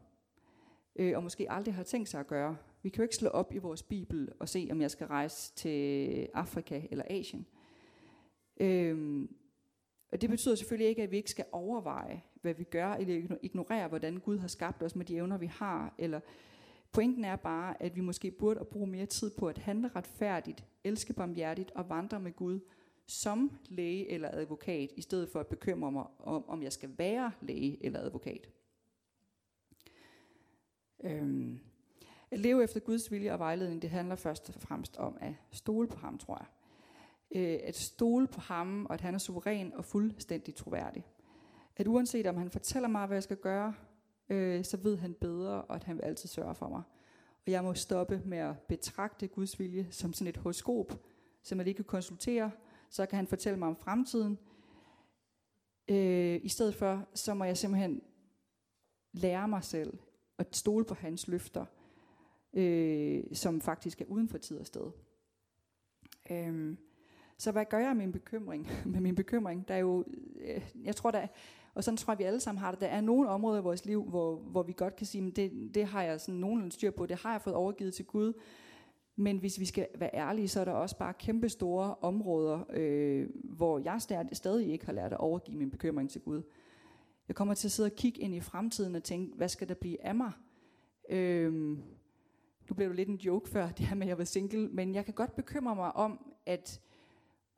øh, 0.99 1.17
og 1.17 1.23
måske 1.23 1.51
aldrig 1.51 1.73
har 1.73 1.83
tænkt 1.83 2.09
sig 2.09 2.19
at 2.19 2.27
gøre. 2.27 2.57
Vi 2.83 2.89
kan 2.89 2.97
jo 2.97 3.03
ikke 3.03 3.15
slå 3.15 3.29
op 3.29 3.53
i 3.53 3.57
vores 3.57 3.83
bibel 3.83 4.29
og 4.39 4.49
se, 4.49 4.67
om 4.71 4.81
jeg 4.81 4.91
skal 4.91 5.07
rejse 5.07 5.55
til 5.55 6.27
Afrika 6.33 6.81
eller 6.91 7.03
Asien. 7.09 7.45
Øhm, 8.61 9.35
og 10.11 10.21
det 10.21 10.29
betyder 10.29 10.55
selvfølgelig 10.55 10.89
ikke, 10.89 11.03
at 11.03 11.11
vi 11.11 11.17
ikke 11.17 11.29
skal 11.29 11.45
overveje, 11.51 12.21
hvad 12.41 12.53
vi 12.53 12.63
gør, 12.63 12.93
eller 12.93 13.37
ignorere, 13.41 13.87
hvordan 13.87 14.17
Gud 14.17 14.37
har 14.37 14.47
skabt 14.47 14.83
os 14.83 14.95
med 14.95 15.05
de 15.05 15.15
evner, 15.15 15.37
vi 15.37 15.45
har. 15.45 15.95
Eller 15.97 16.19
pointen 16.91 17.25
er 17.25 17.35
bare, 17.35 17.81
at 17.83 17.95
vi 17.95 18.01
måske 18.01 18.31
burde 18.31 18.65
bruge 18.65 18.87
mere 18.87 19.05
tid 19.05 19.31
på 19.37 19.47
at 19.47 19.57
handle 19.57 19.91
retfærdigt, 19.95 20.65
elske 20.83 21.13
barmhjertigt 21.13 21.71
og 21.71 21.89
vandre 21.89 22.19
med 22.19 22.31
Gud 22.31 22.59
som 23.07 23.59
læge 23.69 24.11
eller 24.11 24.29
advokat, 24.33 24.91
i 24.97 25.01
stedet 25.01 25.29
for 25.29 25.39
at 25.39 25.47
bekymre 25.47 25.91
mig 25.91 26.05
om, 26.19 26.49
om 26.49 26.63
jeg 26.63 26.73
skal 26.73 26.89
være 26.97 27.31
læge 27.41 27.85
eller 27.85 27.99
advokat. 27.99 28.49
Øhm. 31.03 31.59
At 32.31 32.39
leve 32.39 32.63
efter 32.63 32.79
Guds 32.79 33.11
vilje 33.11 33.33
og 33.33 33.39
vejledning, 33.39 33.81
det 33.81 33.89
handler 33.89 34.15
først 34.15 34.49
og 34.49 34.61
fremmest 34.61 34.97
om 34.97 35.17
at 35.21 35.33
stole 35.51 35.87
på 35.87 35.97
ham, 35.97 36.17
tror 36.17 36.37
jeg 36.37 36.45
øh, 37.31 37.59
at 37.63 37.75
stole 37.75 38.27
på 38.27 38.39
ham, 38.39 38.85
og 38.85 38.93
at 38.93 39.01
han 39.01 39.15
er 39.15 39.19
suveræn 39.19 39.73
og 39.73 39.85
fuldstændig 39.85 40.55
troværdig. 40.55 41.05
At 41.75 41.87
uanset 41.87 42.27
om 42.27 42.37
han 42.37 42.51
fortæller 42.51 42.89
mig, 42.89 43.07
hvad 43.07 43.15
jeg 43.15 43.23
skal 43.23 43.37
gøre, 43.37 43.73
øh, 44.29 44.65
så 44.65 44.77
ved 44.77 44.97
han 44.97 45.13
bedre, 45.13 45.61
og 45.61 45.75
at 45.75 45.83
han 45.83 45.95
vil 45.95 46.03
altid 46.03 46.29
sørge 46.29 46.55
for 46.55 46.69
mig. 46.69 46.81
Og 47.45 47.51
jeg 47.51 47.63
må 47.63 47.73
stoppe 47.73 48.21
med 48.25 48.37
at 48.37 48.59
betragte 48.59 49.27
Guds 49.27 49.59
vilje 49.59 49.87
som 49.91 50.13
sådan 50.13 50.27
et 50.27 50.37
horoskop, 50.37 50.93
som 51.43 51.57
jeg 51.57 51.65
lige 51.65 51.75
kan 51.75 51.85
konsultere, 51.85 52.51
så 52.89 53.05
kan 53.05 53.15
han 53.15 53.27
fortælle 53.27 53.59
mig 53.59 53.67
om 53.67 53.75
fremtiden. 53.75 54.39
Øh, 55.87 56.39
I 56.43 56.49
stedet 56.49 56.75
for, 56.75 57.07
så 57.13 57.33
må 57.33 57.43
jeg 57.43 57.57
simpelthen 57.57 58.01
lære 59.11 59.47
mig 59.47 59.63
selv 59.63 59.97
at 60.39 60.55
stole 60.55 60.85
på 60.85 60.93
hans 60.93 61.27
løfter, 61.27 61.65
øh, 62.53 63.23
som 63.33 63.61
faktisk 63.61 64.01
er 64.01 64.05
uden 64.05 64.29
for 64.29 64.37
tid 64.37 64.57
og 64.57 64.65
sted. 64.65 64.91
Øhm, 66.31 66.77
så 67.37 67.51
hvad 67.51 67.65
gør 67.65 67.77
jeg 67.77 67.95
med 67.95 68.05
min 68.05 68.11
bekymring? 68.11 68.67
med 68.93 69.01
min 69.01 69.15
bekymring, 69.15 69.67
der 69.67 69.73
er 69.73 69.79
jo, 69.79 70.05
øh, 70.41 70.61
jeg 70.83 70.95
tror 70.95 71.11
der, 71.11 71.27
og 71.73 71.83
sådan 71.83 71.97
tror 71.97 72.13
jeg 72.13 72.19
vi 72.19 72.23
alle 72.23 72.39
sammen 72.39 72.59
har 72.59 72.71
det, 72.71 72.81
der 72.81 72.87
er 72.87 73.01
nogle 73.01 73.29
områder 73.29 73.59
i 73.59 73.63
vores 73.63 73.85
liv, 73.85 74.03
hvor, 74.03 74.35
hvor 74.35 74.63
vi 74.63 74.73
godt 74.77 74.95
kan 74.95 75.05
sige, 75.05 75.21
men 75.21 75.31
det, 75.31 75.75
det 75.75 75.85
har 75.85 76.03
jeg 76.03 76.21
sådan 76.21 76.35
nogenlunde 76.35 76.71
styr 76.71 76.91
på, 76.91 77.05
det 77.05 77.21
har 77.21 77.31
jeg 77.31 77.41
fået 77.41 77.55
overgivet 77.55 77.93
til 77.93 78.05
Gud. 78.05 78.33
Men 79.15 79.37
hvis 79.37 79.59
vi 79.59 79.65
skal 79.65 79.87
være 79.95 80.09
ærlige, 80.13 80.47
så 80.47 80.59
er 80.59 80.65
der 80.65 80.71
også 80.71 80.97
bare 80.97 81.13
kæmpe 81.13 81.49
store 81.49 81.95
områder, 82.01 82.59
øh, 82.69 83.29
hvor 83.43 83.79
jeg 83.79 84.01
stadig 84.33 84.71
ikke 84.71 84.85
har 84.85 84.93
lært 84.93 85.13
at 85.13 85.19
overgive 85.19 85.57
min 85.57 85.71
bekymring 85.71 86.09
til 86.09 86.21
Gud. 86.21 86.41
Jeg 87.29 87.35
kommer 87.35 87.53
til 87.53 87.67
at 87.67 87.71
sidde 87.71 87.87
og 87.87 87.95
kigge 87.95 88.21
ind 88.21 88.35
i 88.35 88.39
fremtiden 88.39 88.95
og 88.95 89.03
tænke, 89.03 89.35
hvad 89.35 89.49
skal 89.49 89.69
der 89.69 89.73
blive 89.73 90.05
af 90.05 90.15
mig? 90.15 90.31
Øhm, 91.09 91.83
nu 92.69 92.75
blev 92.75 92.87
det 92.87 92.95
lidt 92.95 93.09
en 93.09 93.15
joke 93.15 93.49
før, 93.49 93.71
det 93.71 93.85
her 93.85 93.95
med, 93.95 94.03
at 94.03 94.09
jeg 94.09 94.17
var 94.17 94.23
single, 94.23 94.67
men 94.69 94.95
jeg 94.95 95.05
kan 95.05 95.13
godt 95.13 95.35
bekymre 95.35 95.75
mig 95.75 95.95
om, 95.95 96.35
at 96.45 96.81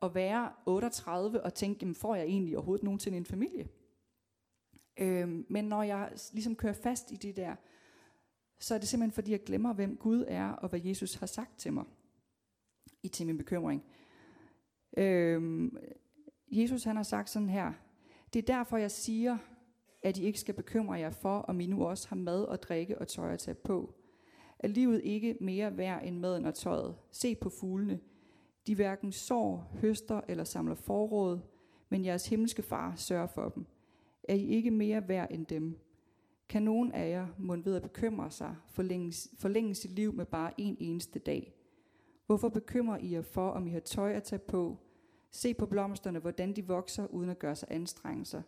at 0.02 0.14
være 0.14 0.52
38 0.66 1.42
og 1.42 1.54
tænke, 1.54 1.78
jamen, 1.80 1.94
får 1.94 2.14
jeg 2.14 2.24
egentlig 2.24 2.56
overhovedet 2.56 2.84
nogensinde 2.84 3.18
en 3.18 3.24
familie? 3.24 3.68
Øhm, 4.96 5.46
men 5.48 5.64
når 5.64 5.82
jeg 5.82 6.12
ligesom 6.32 6.56
kører 6.56 6.72
fast 6.72 7.12
i 7.12 7.16
det 7.16 7.36
der, 7.36 7.56
så 8.58 8.74
er 8.74 8.78
det 8.78 8.88
simpelthen 8.88 9.14
fordi, 9.14 9.30
jeg 9.30 9.44
glemmer, 9.44 9.72
hvem 9.72 9.96
Gud 9.96 10.24
er, 10.28 10.48
og 10.48 10.68
hvad 10.68 10.80
Jesus 10.84 11.14
har 11.14 11.26
sagt 11.26 11.58
til 11.58 11.72
mig, 11.72 11.84
i 13.02 13.08
til 13.08 13.26
min 13.26 13.38
bekymring. 13.38 13.84
Øhm, 14.96 15.76
Jesus 16.50 16.84
han 16.84 16.96
har 16.96 17.02
sagt 17.02 17.30
sådan 17.30 17.48
her, 17.48 17.72
det 18.32 18.38
er 18.38 18.56
derfor, 18.56 18.76
jeg 18.76 18.90
siger, 18.90 19.38
at 20.02 20.18
I 20.18 20.24
ikke 20.24 20.40
skal 20.40 20.54
bekymre 20.54 20.98
jer 20.98 21.10
for, 21.10 21.38
om 21.38 21.60
I 21.60 21.66
nu 21.66 21.84
også 21.84 22.08
har 22.08 22.16
mad 22.16 22.44
og 22.44 22.62
drikke 22.62 22.98
og 22.98 23.08
tøj 23.08 23.32
at 23.32 23.38
tage 23.38 23.54
på. 23.54 23.94
Er 24.58 24.68
livet 24.68 25.00
ikke 25.04 25.36
mere 25.40 25.76
værd 25.76 26.02
end 26.04 26.18
maden 26.18 26.44
og 26.44 26.54
tøjet? 26.54 26.94
Se 27.10 27.34
på 27.34 27.50
fuglene. 27.50 28.00
De 28.66 28.74
hverken 28.74 29.12
sår, 29.12 29.70
høster 29.80 30.20
eller 30.28 30.44
samler 30.44 30.74
forråd, 30.74 31.40
men 31.88 32.04
jeres 32.04 32.26
himmelske 32.26 32.62
far 32.62 32.94
sørger 32.96 33.26
for 33.26 33.48
dem. 33.48 33.66
Er 34.28 34.34
I 34.34 34.46
ikke 34.46 34.70
mere 34.70 35.08
værd 35.08 35.28
end 35.30 35.46
dem? 35.46 35.78
Kan 36.48 36.62
nogen 36.62 36.92
af 36.92 37.10
jer, 37.10 37.26
må 37.38 37.56
ved 37.56 37.76
at 37.76 37.82
bekymre 37.82 38.30
sig, 38.30 38.56
forlænge, 38.68 39.28
forlænge 39.38 39.74
sit 39.74 39.90
liv 39.90 40.12
med 40.12 40.26
bare 40.26 40.52
en 40.58 40.76
eneste 40.80 41.18
dag? 41.18 41.54
Hvorfor 42.26 42.48
bekymrer 42.48 42.98
I 42.98 43.12
jer 43.12 43.22
for, 43.22 43.50
om 43.50 43.66
I 43.66 43.70
har 43.70 43.80
tøj 43.80 44.12
at 44.12 44.22
tage 44.22 44.38
på? 44.38 44.78
Se 45.30 45.54
på 45.54 45.66
blomsterne, 45.66 46.18
hvordan 46.18 46.56
de 46.56 46.66
vokser, 46.66 47.06
uden 47.06 47.30
at 47.30 47.38
gøre 47.38 47.56
sig 47.56 47.68
anstrengelser. 47.70 48.42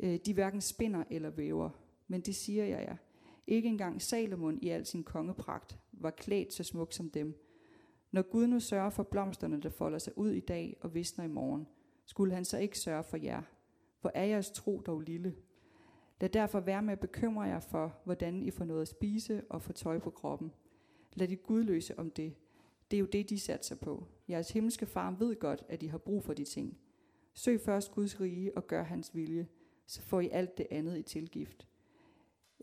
Øh, 0.00 0.18
de 0.26 0.34
hverken 0.34 0.60
spinder 0.60 1.04
eller 1.10 1.30
væver. 1.30 1.70
Men 2.08 2.20
det 2.20 2.34
siger 2.34 2.64
jeg 2.64 2.80
jer. 2.88 2.96
Ikke 3.46 3.68
engang 3.68 4.02
Salomon 4.02 4.58
i 4.62 4.68
al 4.68 4.86
sin 4.86 5.04
kongepragt 5.04 5.78
var 5.92 6.10
klædt 6.10 6.52
så 6.52 6.64
smuk 6.64 6.92
som 6.92 7.10
dem. 7.10 7.42
Når 8.10 8.22
Gud 8.22 8.46
nu 8.46 8.60
sørger 8.60 8.90
for 8.90 9.02
blomsterne, 9.02 9.60
der 9.60 9.68
folder 9.68 9.98
sig 9.98 10.18
ud 10.18 10.30
i 10.30 10.40
dag 10.40 10.76
og 10.80 10.94
visner 10.94 11.24
i 11.24 11.28
morgen, 11.28 11.66
skulle 12.04 12.34
han 12.34 12.44
så 12.44 12.58
ikke 12.58 12.78
sørge 12.78 13.04
for 13.04 13.16
jer? 13.16 13.42
Hvor 14.00 14.10
er 14.14 14.24
jeres 14.24 14.50
tro 14.50 14.82
dog 14.86 15.00
lille? 15.00 15.34
Lad 16.20 16.28
derfor 16.28 16.60
være 16.60 16.82
med 16.82 16.92
at 16.92 17.00
bekymre 17.00 17.42
jer 17.42 17.60
for, 17.60 17.96
hvordan 18.04 18.42
I 18.42 18.50
får 18.50 18.64
noget 18.64 18.82
at 18.82 18.88
spise 18.88 19.42
og 19.50 19.62
få 19.62 19.72
tøj 19.72 19.98
på 19.98 20.10
kroppen. 20.10 20.52
Lad 21.14 21.28
de 21.28 21.36
gudløse 21.36 21.98
om 21.98 22.10
det. 22.10 22.34
Det 22.90 22.96
er 22.96 23.00
jo 23.00 23.06
det, 23.06 23.30
de 23.30 23.38
satser 23.38 23.76
på. 23.76 24.06
Jeres 24.28 24.50
himmelske 24.50 24.86
far 24.86 25.10
ved 25.18 25.38
godt, 25.38 25.64
at 25.68 25.82
I 25.82 25.86
har 25.86 25.98
brug 25.98 26.24
for 26.24 26.34
de 26.34 26.44
ting. 26.44 26.78
Søg 27.34 27.60
først 27.60 27.92
Guds 27.92 28.20
rige 28.20 28.56
og 28.56 28.66
gør 28.66 28.82
hans 28.82 29.14
vilje, 29.14 29.46
så 29.86 30.02
får 30.02 30.20
I 30.20 30.28
alt 30.28 30.58
det 30.58 30.66
andet 30.70 30.98
i 30.98 31.02
tilgift. 31.02 31.68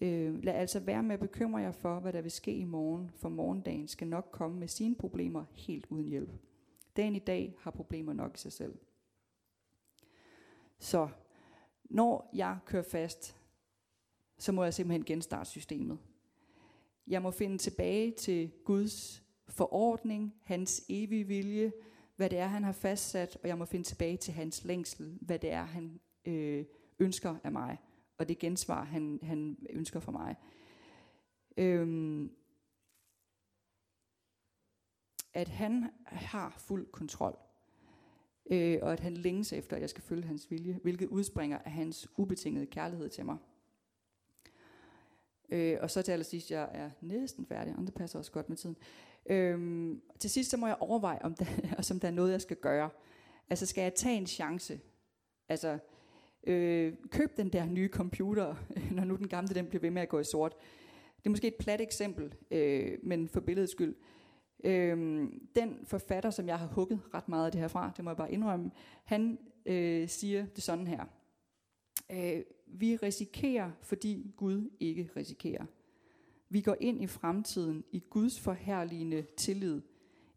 Øh, 0.01 0.43
lad 0.43 0.53
altså 0.53 0.79
være 0.79 1.03
med 1.03 1.13
at 1.13 1.19
bekymre 1.19 1.61
jer 1.61 1.71
for, 1.71 1.99
hvad 1.99 2.13
der 2.13 2.21
vil 2.21 2.31
ske 2.31 2.53
i 2.55 2.63
morgen, 2.63 3.11
for 3.15 3.29
morgendagen 3.29 3.87
skal 3.87 4.07
nok 4.07 4.29
komme 4.31 4.59
med 4.59 4.67
sine 4.67 4.95
problemer 4.95 5.45
helt 5.51 5.85
uden 5.89 6.09
hjælp. 6.09 6.31
Dagen 6.97 7.15
i 7.15 7.19
dag 7.19 7.55
har 7.59 7.71
problemer 7.71 8.13
nok 8.13 8.35
i 8.35 8.39
sig 8.39 8.51
selv. 8.51 8.77
Så 10.79 11.09
når 11.83 12.29
jeg 12.33 12.57
kører 12.65 12.83
fast, 12.83 13.37
så 14.37 14.51
må 14.51 14.63
jeg 14.63 14.73
simpelthen 14.73 15.05
genstarte 15.05 15.49
systemet. 15.49 15.97
Jeg 17.07 17.21
må 17.21 17.31
finde 17.31 17.57
tilbage 17.57 18.11
til 18.11 18.51
Guds 18.65 19.23
forordning, 19.47 20.35
hans 20.43 20.85
evige 20.89 21.23
vilje, 21.23 21.71
hvad 22.15 22.29
det 22.29 22.39
er, 22.39 22.47
han 22.47 22.63
har 22.63 22.71
fastsat, 22.71 23.37
og 23.43 23.47
jeg 23.47 23.57
må 23.57 23.65
finde 23.65 23.85
tilbage 23.85 24.17
til 24.17 24.33
hans 24.33 24.63
længsel, 24.63 25.17
hvad 25.21 25.39
det 25.39 25.51
er, 25.51 25.63
han 25.63 25.99
øh, 26.25 26.65
ønsker 27.03 27.35
af 27.43 27.51
mig 27.51 27.77
og 28.17 28.29
det 28.29 28.39
gensvar, 28.39 28.83
han, 28.83 29.19
han 29.23 29.57
ønsker 29.69 29.99
for 29.99 30.11
mig. 30.11 30.35
Øhm, 31.57 32.31
at 35.33 35.47
han 35.47 35.89
har 36.05 36.55
fuld 36.57 36.91
kontrol, 36.91 37.37
øh, 38.51 38.79
og 38.81 38.93
at 38.93 38.99
han 38.99 39.13
længes 39.13 39.53
efter, 39.53 39.75
at 39.75 39.81
jeg 39.81 39.89
skal 39.89 40.03
følge 40.03 40.23
hans 40.23 40.51
vilje, 40.51 40.79
hvilket 40.83 41.07
udspringer 41.07 41.57
af 41.57 41.71
hans 41.71 42.07
ubetingede 42.17 42.65
kærlighed 42.65 43.09
til 43.09 43.25
mig. 43.25 43.37
Øh, 45.49 45.77
og 45.81 45.91
så 45.91 46.01
til 46.01 46.11
allersidst, 46.11 46.51
jeg 46.51 46.69
er 46.73 46.91
næsten 47.01 47.45
færdig, 47.45 47.75
og 47.75 47.81
det 47.81 47.93
passer 47.93 48.19
også 48.19 48.31
godt 48.31 48.49
med 48.49 48.57
tiden. 48.57 48.77
Øhm, 49.25 50.01
til 50.19 50.29
sidst 50.29 50.49
så 50.49 50.57
må 50.57 50.67
jeg 50.67 50.77
overveje, 50.79 51.19
om 51.21 51.35
der, 51.35 51.45
altså, 51.77 51.93
om 51.93 51.99
der 51.99 52.07
er 52.07 52.11
noget, 52.11 52.31
jeg 52.31 52.41
skal 52.41 52.57
gøre. 52.57 52.89
Altså 53.49 53.65
skal 53.65 53.81
jeg 53.81 53.95
tage 53.95 54.17
en 54.17 54.27
chance? 54.27 54.79
Altså, 55.49 55.79
Øh, 56.47 56.93
køb 57.11 57.37
den 57.37 57.49
der 57.49 57.65
nye 57.65 57.87
computer, 57.87 58.55
når 58.95 59.03
nu 59.03 59.15
den 59.15 59.27
gamle 59.27 59.55
den 59.55 59.65
bliver 59.65 59.81
ved 59.81 59.91
med 59.91 60.01
at 60.01 60.09
gå 60.09 60.19
i 60.19 60.23
sort. 60.23 60.55
Det 61.17 61.25
er 61.25 61.29
måske 61.29 61.47
et 61.47 61.55
plat 61.55 61.81
eksempel, 61.81 62.35
øh, 62.51 62.97
men 63.03 63.29
for 63.29 63.39
billedets 63.39 63.71
skyld. 63.71 63.95
Øh, 64.63 64.97
den 65.55 65.79
forfatter, 65.83 66.29
som 66.29 66.47
jeg 66.47 66.59
har 66.59 66.67
hugget 66.67 66.99
ret 67.13 67.29
meget 67.29 67.45
af 67.45 67.51
det 67.51 67.61
her 67.61 67.67
fra, 67.67 67.91
det 67.97 68.03
må 68.03 68.09
jeg 68.09 68.17
bare 68.17 68.31
indrømme, 68.31 68.71
han 69.03 69.39
øh, 69.65 70.09
siger 70.09 70.45
det 70.45 70.63
sådan 70.63 70.87
her. 70.87 71.05
Øh, 72.11 72.43
vi 72.67 72.95
risikerer, 72.95 73.71
fordi 73.81 74.33
Gud 74.37 74.69
ikke 74.79 75.09
risikerer. 75.15 75.65
Vi 76.49 76.61
går 76.61 76.75
ind 76.79 77.03
i 77.03 77.07
fremtiden 77.07 77.83
i 77.91 78.03
Guds 78.09 78.39
forherligende 78.39 79.25
tillid. 79.37 79.81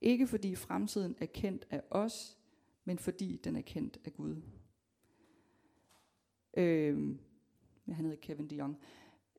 Ikke 0.00 0.26
fordi 0.26 0.54
fremtiden 0.54 1.16
er 1.18 1.26
kendt 1.26 1.66
af 1.70 1.82
os, 1.90 2.38
men 2.84 2.98
fordi 2.98 3.40
den 3.44 3.56
er 3.56 3.60
kendt 3.60 3.98
af 4.04 4.14
Gud. 4.14 4.36
Øh, 6.56 7.16
han 7.92 8.04
hedder 8.04 8.16
Kevin 8.16 8.50
de 8.50 8.56
Jong. 8.56 8.78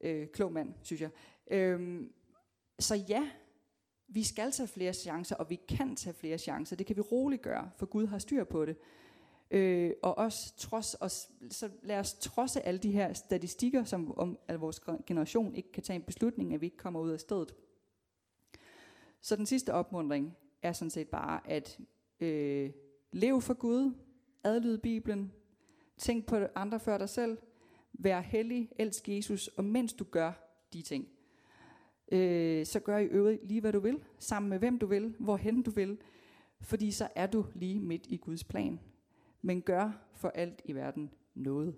Øh, 0.01 0.27
klog 0.27 0.53
mand, 0.53 0.73
synes 0.81 1.01
jeg. 1.01 1.09
Øh, 1.51 2.01
så 2.79 2.95
ja, 2.95 3.29
vi 4.07 4.23
skal 4.23 4.51
tage 4.51 4.67
flere 4.67 4.93
chancer, 4.93 5.35
og 5.35 5.49
vi 5.49 5.59
kan 5.69 5.95
tage 5.95 6.13
flere 6.13 6.37
chancer. 6.37 6.75
Det 6.75 6.85
kan 6.85 6.95
vi 6.95 7.01
roligt 7.01 7.41
gøre, 7.41 7.71
for 7.75 7.85
Gud 7.85 8.07
har 8.07 8.17
styr 8.17 8.43
på 8.43 8.65
det. 8.65 8.77
Øh, 9.51 9.91
og 10.03 10.17
også 10.17 10.57
trods 10.57 10.95
os, 10.99 11.29
så 11.49 11.69
lad 11.83 11.99
os 11.99 12.13
trodse 12.13 12.61
alle 12.61 12.79
de 12.79 12.91
her 12.91 13.13
statistikker, 13.13 13.83
som 13.83 14.17
om 14.17 14.39
at 14.47 14.61
vores 14.61 14.81
generation 15.05 15.55
ikke 15.55 15.71
kan 15.71 15.83
tage 15.83 15.95
en 15.95 16.03
beslutning, 16.03 16.53
at 16.53 16.61
vi 16.61 16.65
ikke 16.65 16.77
kommer 16.77 16.99
ud 16.99 17.11
af 17.11 17.19
stedet. 17.19 17.55
Så 19.21 19.35
den 19.35 19.45
sidste 19.45 19.73
opmundring 19.73 20.37
er 20.61 20.73
sådan 20.73 20.89
set 20.89 21.07
bare 21.07 21.49
at 21.49 21.79
øh, 22.19 22.71
leve 23.11 23.41
for 23.41 23.53
Gud, 23.53 23.93
adlyde 24.43 24.77
Bibelen, 24.77 25.31
Tænk 25.97 26.25
på 26.25 26.47
andre 26.55 26.79
før 26.79 26.97
dig 26.97 27.09
selv. 27.09 27.37
Vær 27.93 28.19
hellig, 28.19 28.69
elsk 28.79 29.09
Jesus, 29.09 29.47
og 29.47 29.63
mens 29.63 29.93
du 29.93 30.03
gør 30.03 30.31
de 30.73 30.81
ting, 30.81 31.07
øh, 32.11 32.65
så 32.65 32.79
gør 32.79 32.97
i 32.97 33.05
øvrigt 33.05 33.47
lige 33.47 33.61
hvad 33.61 33.73
du 33.73 33.79
vil, 33.79 33.99
sammen 34.19 34.49
med 34.49 34.59
hvem 34.59 34.79
du 34.79 34.85
vil, 34.85 35.15
hvorhen 35.19 35.61
du 35.61 35.71
vil, 35.71 35.97
fordi 36.61 36.91
så 36.91 37.07
er 37.15 37.27
du 37.27 37.45
lige 37.55 37.79
midt 37.79 38.07
i 38.09 38.17
Guds 38.17 38.43
plan. 38.43 38.79
Men 39.41 39.61
gør 39.61 39.91
for 40.13 40.29
alt 40.29 40.61
i 40.65 40.73
verden 40.73 41.13
noget. 41.35 41.75